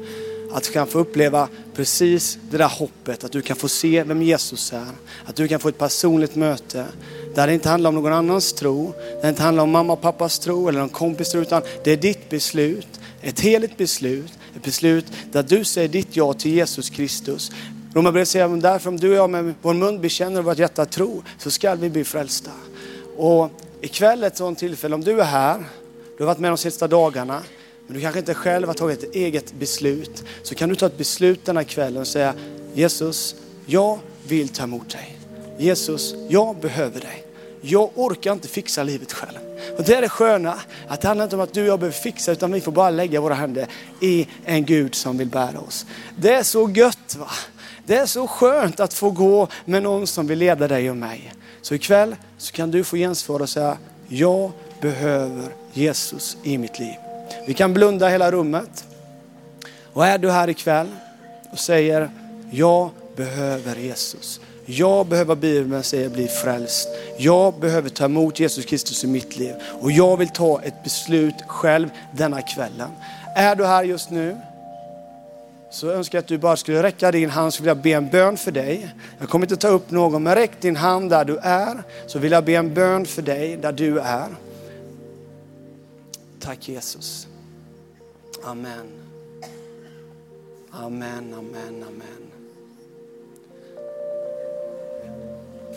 Att 0.50 0.64
du 0.64 0.72
kan 0.72 0.86
få 0.86 0.98
uppleva 0.98 1.48
precis 1.74 2.38
det 2.50 2.58
där 2.58 2.68
hoppet, 2.68 3.24
att 3.24 3.32
du 3.32 3.42
kan 3.42 3.56
få 3.56 3.68
se 3.68 4.02
vem 4.02 4.22
Jesus 4.22 4.72
är. 4.72 4.92
Att 5.24 5.36
du 5.36 5.48
kan 5.48 5.60
få 5.60 5.68
ett 5.68 5.78
personligt 5.78 6.34
möte 6.34 6.86
där 7.34 7.46
det 7.46 7.54
inte 7.54 7.68
handlar 7.68 7.88
om 7.88 7.94
någon 7.94 8.12
annans 8.12 8.52
tro, 8.52 8.92
där 8.98 9.22
det 9.22 9.28
inte 9.28 9.42
handlar 9.42 9.62
om 9.62 9.70
mamma 9.70 9.92
och 9.92 10.00
pappas 10.00 10.38
tro 10.38 10.68
eller 10.68 10.78
någon 10.78 10.88
kompis 10.88 11.30
tro, 11.30 11.40
utan 11.40 11.62
det 11.84 11.92
är 11.92 11.96
ditt 11.96 12.28
beslut. 12.28 12.88
Ett 13.20 13.40
heligt 13.40 13.76
beslut, 13.76 14.32
ett 14.56 14.62
beslut 14.62 15.06
där 15.32 15.42
du 15.42 15.64
säger 15.64 15.88
ditt 15.88 16.16
ja 16.16 16.32
till 16.32 16.52
Jesus 16.52 16.90
Kristus. 16.90 17.50
Romarbrevet 17.94 18.28
säger 18.28 18.54
att 18.54 18.62
därför 18.62 18.88
om 18.88 18.96
du 18.96 19.10
och 19.10 19.16
jag 19.16 19.30
med 19.30 19.54
vår 19.62 19.74
mun 19.74 20.00
bekänner 20.00 20.38
och 20.38 20.44
vårt 20.44 20.58
hjärta 20.58 20.86
tro 20.86 21.22
så 21.38 21.50
ska 21.50 21.74
vi 21.74 21.90
bli 21.90 22.04
frälsta. 22.04 22.50
Och 23.16 23.50
ikväll 23.80 24.24
ett 24.24 24.36
sådant 24.36 24.58
tillfälle, 24.58 24.94
om 24.94 25.04
du 25.04 25.20
är 25.20 25.24
här, 25.24 25.64
du 26.16 26.24
har 26.24 26.26
varit 26.26 26.38
med 26.38 26.50
de 26.50 26.58
sista 26.58 26.88
dagarna, 26.88 27.42
men 27.88 27.96
du 27.96 28.00
kanske 28.00 28.18
inte 28.18 28.34
själv 28.34 28.66
har 28.66 28.74
tagit 28.74 29.02
ett 29.02 29.14
eget 29.14 29.52
beslut, 29.52 30.24
så 30.42 30.54
kan 30.54 30.68
du 30.68 30.74
ta 30.74 30.86
ett 30.86 30.98
beslut 30.98 31.44
denna 31.44 31.64
kvällen 31.64 32.00
och 32.00 32.08
säga 32.08 32.34
Jesus, 32.74 33.34
jag 33.66 33.98
vill 34.26 34.48
ta 34.48 34.62
emot 34.62 34.90
dig. 34.90 35.18
Jesus, 35.58 36.14
jag 36.28 36.56
behöver 36.56 37.00
dig. 37.00 37.24
Jag 37.60 37.90
orkar 37.94 38.32
inte 38.32 38.48
fixa 38.48 38.82
livet 38.82 39.12
själv. 39.12 39.38
Och 39.76 39.84
det 39.84 39.94
är 39.94 40.02
det 40.02 40.08
sköna, 40.08 40.58
att 40.88 41.00
det 41.00 41.08
handlar 41.08 41.24
inte 41.24 41.36
om 41.36 41.42
att 41.42 41.52
du 41.52 41.62
och 41.62 41.66
jag 41.66 41.80
behöver 41.80 41.98
fixa, 41.98 42.32
utan 42.32 42.52
vi 42.52 42.60
får 42.60 42.72
bara 42.72 42.90
lägga 42.90 43.20
våra 43.20 43.34
händer 43.34 43.66
i 44.00 44.28
en 44.44 44.64
Gud 44.64 44.94
som 44.94 45.18
vill 45.18 45.28
bära 45.28 45.60
oss. 45.60 45.86
Det 46.16 46.34
är 46.34 46.42
så 46.42 46.70
gött 46.70 47.16
va. 47.18 47.30
Det 47.86 47.96
är 47.96 48.06
så 48.06 48.26
skönt 48.26 48.80
att 48.80 48.94
få 48.94 49.10
gå 49.10 49.48
med 49.64 49.82
någon 49.82 50.06
som 50.06 50.26
vill 50.26 50.38
leda 50.38 50.68
dig 50.68 50.90
och 50.90 50.96
mig. 50.96 51.34
Så 51.62 51.74
ikväll 51.74 52.16
så 52.38 52.52
kan 52.52 52.70
du 52.70 52.84
få 52.84 52.96
gensvara 52.96 53.42
och 53.42 53.48
säga, 53.48 53.78
jag 54.08 54.52
behöver 54.80 55.52
Jesus 55.72 56.36
i 56.42 56.58
mitt 56.58 56.78
liv. 56.78 57.07
Vi 57.46 57.54
kan 57.54 57.74
blunda 57.74 58.08
hela 58.08 58.30
rummet. 58.30 58.84
Och 59.92 60.06
är 60.06 60.18
du 60.18 60.30
här 60.30 60.48
ikväll 60.50 60.88
och 61.52 61.58
säger, 61.58 62.10
jag 62.50 62.90
behöver 63.16 63.76
Jesus. 63.76 64.40
Jag 64.66 65.06
behöver 65.06 65.34
Bibeln 65.34 65.82
säger 65.82 66.08
bli 66.08 66.26
frälst. 66.26 66.88
Jag 67.18 67.54
behöver 67.54 67.88
ta 67.88 68.04
emot 68.04 68.40
Jesus 68.40 68.64
Kristus 68.64 69.04
i 69.04 69.06
mitt 69.06 69.36
liv. 69.36 69.54
Och 69.80 69.92
jag 69.92 70.16
vill 70.16 70.28
ta 70.28 70.60
ett 70.62 70.82
beslut 70.84 71.34
själv 71.46 71.88
denna 72.12 72.42
kvällen. 72.42 72.90
Är 73.34 73.54
du 73.54 73.66
här 73.66 73.84
just 73.84 74.10
nu 74.10 74.36
så 75.70 75.90
önskar 75.90 76.18
jag 76.18 76.22
att 76.22 76.28
du 76.28 76.38
bara 76.38 76.56
skulle 76.56 76.82
räcka 76.82 77.12
din 77.12 77.30
hand 77.30 77.54
så 77.54 77.62
vill 77.62 77.68
jag 77.68 77.76
be 77.76 77.90
en 77.90 78.08
bön 78.08 78.36
för 78.36 78.50
dig. 78.50 78.88
Jag 79.18 79.28
kommer 79.28 79.46
inte 79.46 79.56
ta 79.56 79.68
upp 79.68 79.90
någon, 79.90 80.22
men 80.22 80.34
räck 80.34 80.60
din 80.60 80.76
hand 80.76 81.10
där 81.10 81.24
du 81.24 81.38
är 81.42 81.82
så 82.06 82.18
vill 82.18 82.32
jag 82.32 82.44
be 82.44 82.52
en 82.52 82.74
bön 82.74 83.06
för 83.06 83.22
dig 83.22 83.56
där 83.56 83.72
du 83.72 83.98
är. 83.98 84.28
Tack 86.40 86.68
Jesus. 86.68 87.26
Amen. 88.42 88.86
Amen, 90.70 91.34
amen, 91.34 91.84
amen. 91.88 92.28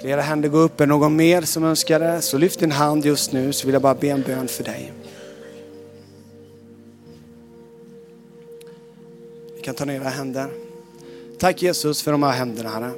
Flera 0.02 0.21
händer 0.21 0.50
går 0.50 0.60
upp. 0.60 0.82
Är 0.82 0.88
någon 0.88 1.15
mer 1.15 1.41
som 1.41 1.63
önskar 1.63 2.00
det? 2.00 2.21
Så 2.21 2.38
lyft 2.38 2.60
din 2.60 2.71
hand 2.71 3.06
just 3.06 3.32
nu 3.32 3.54
så 3.54 3.67
vill 3.67 3.74
jag 3.74 3.82
bara 3.82 3.95
be 3.95 4.08
en 4.08 4.21
bön 4.21 4.47
för 4.47 4.63
dig. 4.63 4.93
Vi 9.56 9.62
kan 9.62 9.76
ta 9.76 9.86
ner 9.86 10.02
era 10.02 10.10
händer. 10.10 10.50
Tack 11.39 11.62
Jesus 11.62 12.02
för 12.02 12.12
de 12.12 12.24
här 12.24 12.32
händerna 12.32 12.69
Herre. 12.69 12.91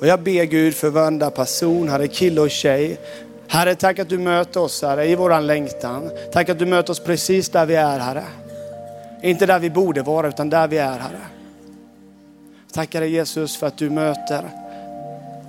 Och 0.00 0.06
jag 0.06 0.22
ber 0.22 0.44
Gud 0.44 0.74
för 0.74 0.90
varenda 0.90 1.30
person, 1.30 1.88
Herre, 1.88 2.08
kille 2.08 2.40
och 2.40 2.50
tjej. 2.50 3.00
Herre, 3.48 3.74
tack 3.74 3.98
att 3.98 4.08
du 4.08 4.18
möter 4.18 4.60
oss 4.60 4.82
Herre 4.82 5.06
i 5.06 5.14
våran 5.14 5.46
längtan. 5.46 6.10
Tack 6.32 6.48
att 6.48 6.58
du 6.58 6.66
möter 6.66 6.90
oss 6.90 7.00
precis 7.00 7.48
där 7.48 7.66
vi 7.66 7.74
är 7.74 7.98
Herre. 7.98 8.24
Inte 9.22 9.46
där 9.46 9.58
vi 9.58 9.70
borde 9.70 10.02
vara 10.02 10.28
utan 10.28 10.50
där 10.50 10.68
vi 10.68 10.78
är 10.78 10.98
Herre. 10.98 11.20
Tackar 12.72 13.00
dig 13.00 13.10
Jesus 13.10 13.56
för 13.56 13.66
att 13.66 13.76
du 13.76 13.90
möter. 13.90 14.50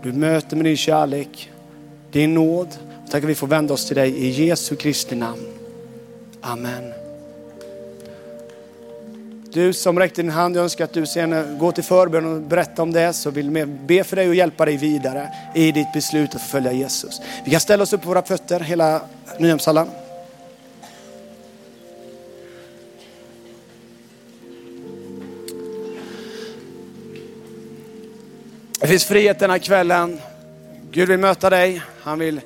Du 0.04 0.14
möter 0.14 0.56
med 0.56 0.66
din 0.66 0.78
kärlek, 0.78 1.52
din 2.12 2.34
nåd. 2.34 2.68
Tack 3.12 3.24
att 3.24 3.30
vi 3.30 3.36
får 3.36 3.48
vända 3.48 3.74
oss 3.74 3.88
till 3.88 3.96
dig 3.96 4.18
i 4.18 4.46
Jesu 4.46 4.76
Kristi 4.76 5.16
namn. 5.16 5.48
Amen. 6.42 6.99
Du 9.54 9.74
som 9.74 10.00
räckte 10.00 10.22
din 10.22 10.32
hand, 10.32 10.56
jag 10.56 10.64
önskar 10.64 10.84
att 10.84 10.94
du 10.94 11.06
sen 11.06 11.58
går 11.60 11.72
till 11.72 11.84
förbön 11.84 12.26
och 12.26 12.42
berättar 12.42 12.84
om 12.84 12.94
det, 12.94 13.14
så 13.14 13.30
vill 13.30 13.50
vi 13.50 13.66
be 13.66 14.04
för 14.04 14.16
dig 14.16 14.30
och 14.30 14.36
hjälpa 14.36 14.66
dig 14.66 14.78
vidare 14.78 15.30
i 15.56 15.72
ditt 15.72 15.94
beslut 15.94 16.36
att 16.36 16.42
följa 16.42 16.72
Jesus. 16.72 17.22
Vi 17.46 17.52
kan 17.52 17.60
ställa 17.60 17.84
oss 17.84 17.94
upp 17.94 18.02
på 18.02 18.10
våra 18.10 18.22
fötter, 18.22 18.60
hela 18.60 19.02
Nyhemshallen. 19.38 19.88
Det 28.80 28.88
finns 28.88 29.06
frihet 29.06 29.40
den 29.40 29.50
här 29.50 29.58
kvällen. 29.58 30.20
Gud 30.92 31.10
vill 31.10 31.20
möta 31.20 31.50
dig. 31.50 31.82
Han 32.02 32.20
vill 32.20 32.42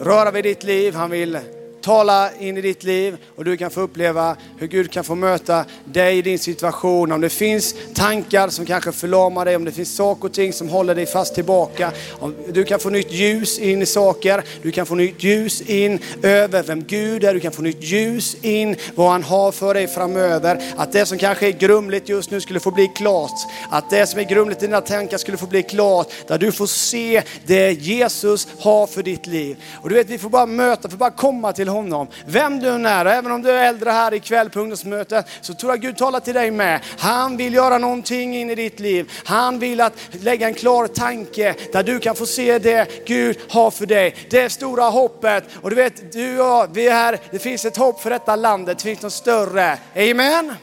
röra 0.00 0.30
vid 0.30 0.44
ditt 0.44 0.64
liv. 0.64 0.94
Han 0.94 1.10
vill 1.10 1.38
tala 1.84 2.30
in 2.38 2.56
i 2.56 2.60
ditt 2.60 2.82
liv 2.82 3.16
och 3.36 3.44
du 3.44 3.56
kan 3.56 3.70
få 3.70 3.80
uppleva 3.80 4.36
hur 4.58 4.66
Gud 4.66 4.92
kan 4.92 5.04
få 5.04 5.14
möta 5.14 5.64
dig 5.84 6.18
i 6.18 6.22
din 6.22 6.38
situation. 6.38 7.12
Om 7.12 7.20
det 7.20 7.28
finns 7.28 7.74
tankar 7.94 8.48
som 8.48 8.66
kanske 8.66 8.92
förlamar 8.92 9.44
dig, 9.44 9.56
om 9.56 9.64
det 9.64 9.72
finns 9.72 9.96
saker 9.96 10.24
och 10.24 10.32
ting 10.32 10.52
som 10.52 10.68
håller 10.68 10.94
dig 10.94 11.06
fast 11.06 11.34
tillbaka. 11.34 11.92
Om 12.18 12.34
du 12.48 12.64
kan 12.64 12.80
få 12.80 12.90
nytt 12.90 13.12
ljus 13.12 13.58
in 13.58 13.82
i 13.82 13.86
saker, 13.86 14.44
du 14.62 14.70
kan 14.70 14.86
få 14.86 14.94
nytt 14.94 15.24
ljus 15.24 15.60
in 15.60 15.98
över 16.22 16.62
vem 16.62 16.84
Gud 16.84 17.24
är, 17.24 17.34
du 17.34 17.40
kan 17.40 17.52
få 17.52 17.62
nytt 17.62 17.82
ljus 17.82 18.36
in 18.42 18.76
vad 18.94 19.10
han 19.10 19.22
har 19.22 19.52
för 19.52 19.74
dig 19.74 19.86
framöver. 19.86 20.62
Att 20.76 20.92
det 20.92 21.06
som 21.06 21.18
kanske 21.18 21.48
är 21.48 21.52
grumligt 21.52 22.08
just 22.08 22.30
nu 22.30 22.40
skulle 22.40 22.60
få 22.60 22.70
bli 22.70 22.88
klart. 22.96 23.30
Att 23.70 23.90
det 23.90 24.06
som 24.06 24.20
är 24.20 24.24
grumligt 24.24 24.62
i 24.62 24.66
dina 24.66 24.80
tankar 24.80 25.18
skulle 25.18 25.36
få 25.36 25.46
bli 25.46 25.62
klart. 25.62 26.08
Där 26.26 26.38
du 26.38 26.52
får 26.52 26.66
se 26.66 27.22
det 27.46 27.72
Jesus 27.72 28.48
har 28.58 28.86
för 28.86 29.02
ditt 29.02 29.26
liv. 29.26 29.56
Och 29.82 29.88
du 29.88 29.94
vet, 29.94 30.10
vi 30.10 30.18
får 30.18 30.30
bara 30.30 30.46
möta, 30.46 30.88
får 30.88 30.96
bara 30.96 31.10
komma 31.10 31.52
till 31.52 31.73
honom. 31.74 32.08
Vem 32.26 32.58
du 32.58 32.68
än 32.68 32.86
är, 32.86 33.06
även 33.06 33.32
om 33.32 33.42
du 33.42 33.50
är 33.50 33.68
äldre 33.68 33.90
här 33.90 34.14
ikväll 34.14 34.50
på 34.50 34.60
ungdomsmötet, 34.60 35.26
så 35.40 35.54
tror 35.54 35.72
jag 35.72 35.80
Gud 35.80 35.96
talar 35.96 36.20
till 36.20 36.34
dig 36.34 36.50
med. 36.50 36.80
Han 36.98 37.36
vill 37.36 37.54
göra 37.54 37.78
någonting 37.78 38.36
in 38.36 38.50
i 38.50 38.54
ditt 38.54 38.80
liv. 38.80 39.12
Han 39.24 39.58
vill 39.58 39.80
att 39.80 39.92
lägga 40.10 40.48
en 40.48 40.54
klar 40.54 40.86
tanke 40.86 41.54
där 41.72 41.82
du 41.82 41.98
kan 41.98 42.16
få 42.16 42.26
se 42.26 42.58
det 42.58 43.06
Gud 43.06 43.38
har 43.48 43.70
för 43.70 43.86
dig. 43.86 44.14
Det 44.30 44.50
stora 44.50 44.84
hoppet. 44.84 45.44
Och 45.62 45.70
du 45.70 45.76
vet, 45.76 46.12
du 46.12 46.40
och 46.40 46.46
jag, 46.46 46.68
vi 46.72 46.88
är 46.88 46.94
här, 46.94 47.18
det 47.30 47.38
finns 47.38 47.64
ett 47.64 47.76
hopp 47.76 48.00
för 48.00 48.10
detta 48.10 48.36
landet, 48.36 48.78
det 48.78 48.84
finns 48.84 49.02
något 49.02 49.12
större. 49.12 49.78
Amen. 49.96 50.54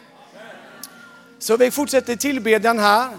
Så 1.39 1.57
vi 1.57 1.71
fortsätter 1.71 2.15
tillbedjan 2.15 2.79
här. 2.79 3.09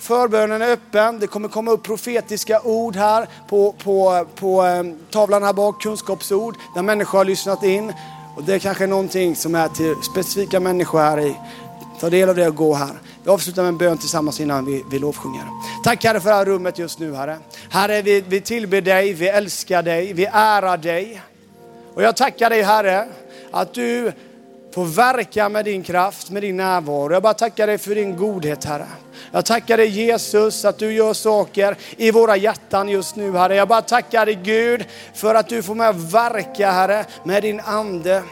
Förbönen 0.00 0.62
är 0.62 0.72
öppen. 0.72 1.20
Det 1.20 1.26
kommer 1.26 1.48
komma 1.48 1.70
upp 1.70 1.82
profetiska 1.82 2.60
ord 2.60 2.96
här 2.96 3.28
på, 3.48 3.72
på, 3.72 4.26
på 4.34 4.62
ehm, 4.62 4.98
tavlan 5.10 5.42
här 5.42 5.52
bak, 5.52 5.82
kunskapsord, 5.82 6.56
där 6.74 6.82
människor 6.82 7.18
har 7.18 7.24
lyssnat 7.24 7.62
in. 7.62 7.92
Och 8.36 8.44
det 8.44 8.54
är 8.54 8.58
kanske 8.58 8.84
är 8.84 8.88
någonting 8.88 9.36
som 9.36 9.54
är 9.54 9.68
till 9.68 9.94
specifika 10.12 10.60
människor 10.60 10.98
här 10.98 11.20
i. 11.20 11.36
Ta 12.00 12.10
del 12.10 12.28
av 12.28 12.36
det 12.36 12.48
och 12.48 12.54
gå 12.54 12.74
här. 12.74 12.92
Vi 13.24 13.30
avslutar 13.30 13.62
med 13.62 13.68
en 13.68 13.78
bön 13.78 13.98
tillsammans 13.98 14.40
innan 14.40 14.64
vi, 14.64 14.84
vi 14.90 14.98
lovsjunger. 14.98 15.44
Tack 15.84 16.04
Herre 16.04 16.20
för 16.20 16.30
det 16.30 16.36
här 16.36 16.44
rummet 16.44 16.78
just 16.78 16.98
nu 16.98 17.14
Herre. 17.14 17.38
Herre, 17.70 18.02
vi, 18.02 18.20
vi 18.20 18.40
tillber 18.40 18.80
dig, 18.80 19.12
vi 19.12 19.28
älskar 19.28 19.82
dig, 19.82 20.12
vi 20.12 20.24
ärar 20.24 20.76
dig. 20.76 21.22
Och 21.94 22.02
jag 22.02 22.16
tackar 22.16 22.50
dig 22.50 22.62
Herre, 22.62 23.08
att 23.50 23.74
du 23.74 24.12
får 24.74 24.84
verka 24.84 25.48
med 25.48 25.64
din 25.64 25.82
kraft, 25.82 26.30
med 26.30 26.42
din 26.42 26.56
närvaro. 26.56 27.12
Jag 27.12 27.22
bara 27.22 27.34
tackar 27.34 27.66
dig 27.66 27.78
för 27.78 27.94
din 27.94 28.16
godhet 28.16 28.64
Herre. 28.64 28.86
Jag 29.32 29.44
tackar 29.44 29.76
dig 29.76 29.88
Jesus 29.88 30.64
att 30.64 30.78
du 30.78 30.92
gör 30.92 31.14
saker 31.14 31.76
i 31.96 32.10
våra 32.10 32.36
hjärtan 32.36 32.88
just 32.88 33.16
nu 33.16 33.32
Herre. 33.32 33.54
Jag 33.56 33.68
bara 33.68 33.82
tackar 33.82 34.26
dig 34.26 34.38
Gud 34.42 34.84
för 35.14 35.34
att 35.34 35.48
du 35.48 35.62
får 35.62 35.74
med 35.74 35.94
verka 35.94 36.70
Herre 36.70 37.04
med 37.24 37.42
din 37.42 37.60
ande. 37.60 38.22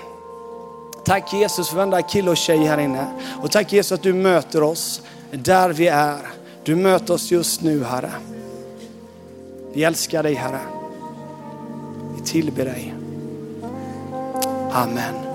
Tack 1.04 1.32
Jesus 1.32 1.68
för 1.68 1.76
varenda 1.76 2.02
kille 2.02 2.30
och 2.30 2.36
tjej 2.36 2.58
här 2.58 2.78
inne. 2.78 3.06
Och 3.42 3.50
tack 3.50 3.72
Jesus 3.72 3.92
att 3.92 4.02
du 4.02 4.12
möter 4.12 4.62
oss 4.62 5.02
där 5.30 5.70
vi 5.70 5.88
är. 5.88 6.18
Du 6.64 6.76
möter 6.76 7.14
oss 7.14 7.30
just 7.30 7.62
nu 7.62 7.84
Herre. 7.84 8.10
Vi 9.72 9.84
älskar 9.84 10.22
dig 10.22 10.34
Herre. 10.34 10.60
Vi 12.16 12.24
tillber 12.24 12.64
dig. 12.64 12.94
Amen. 14.72 15.27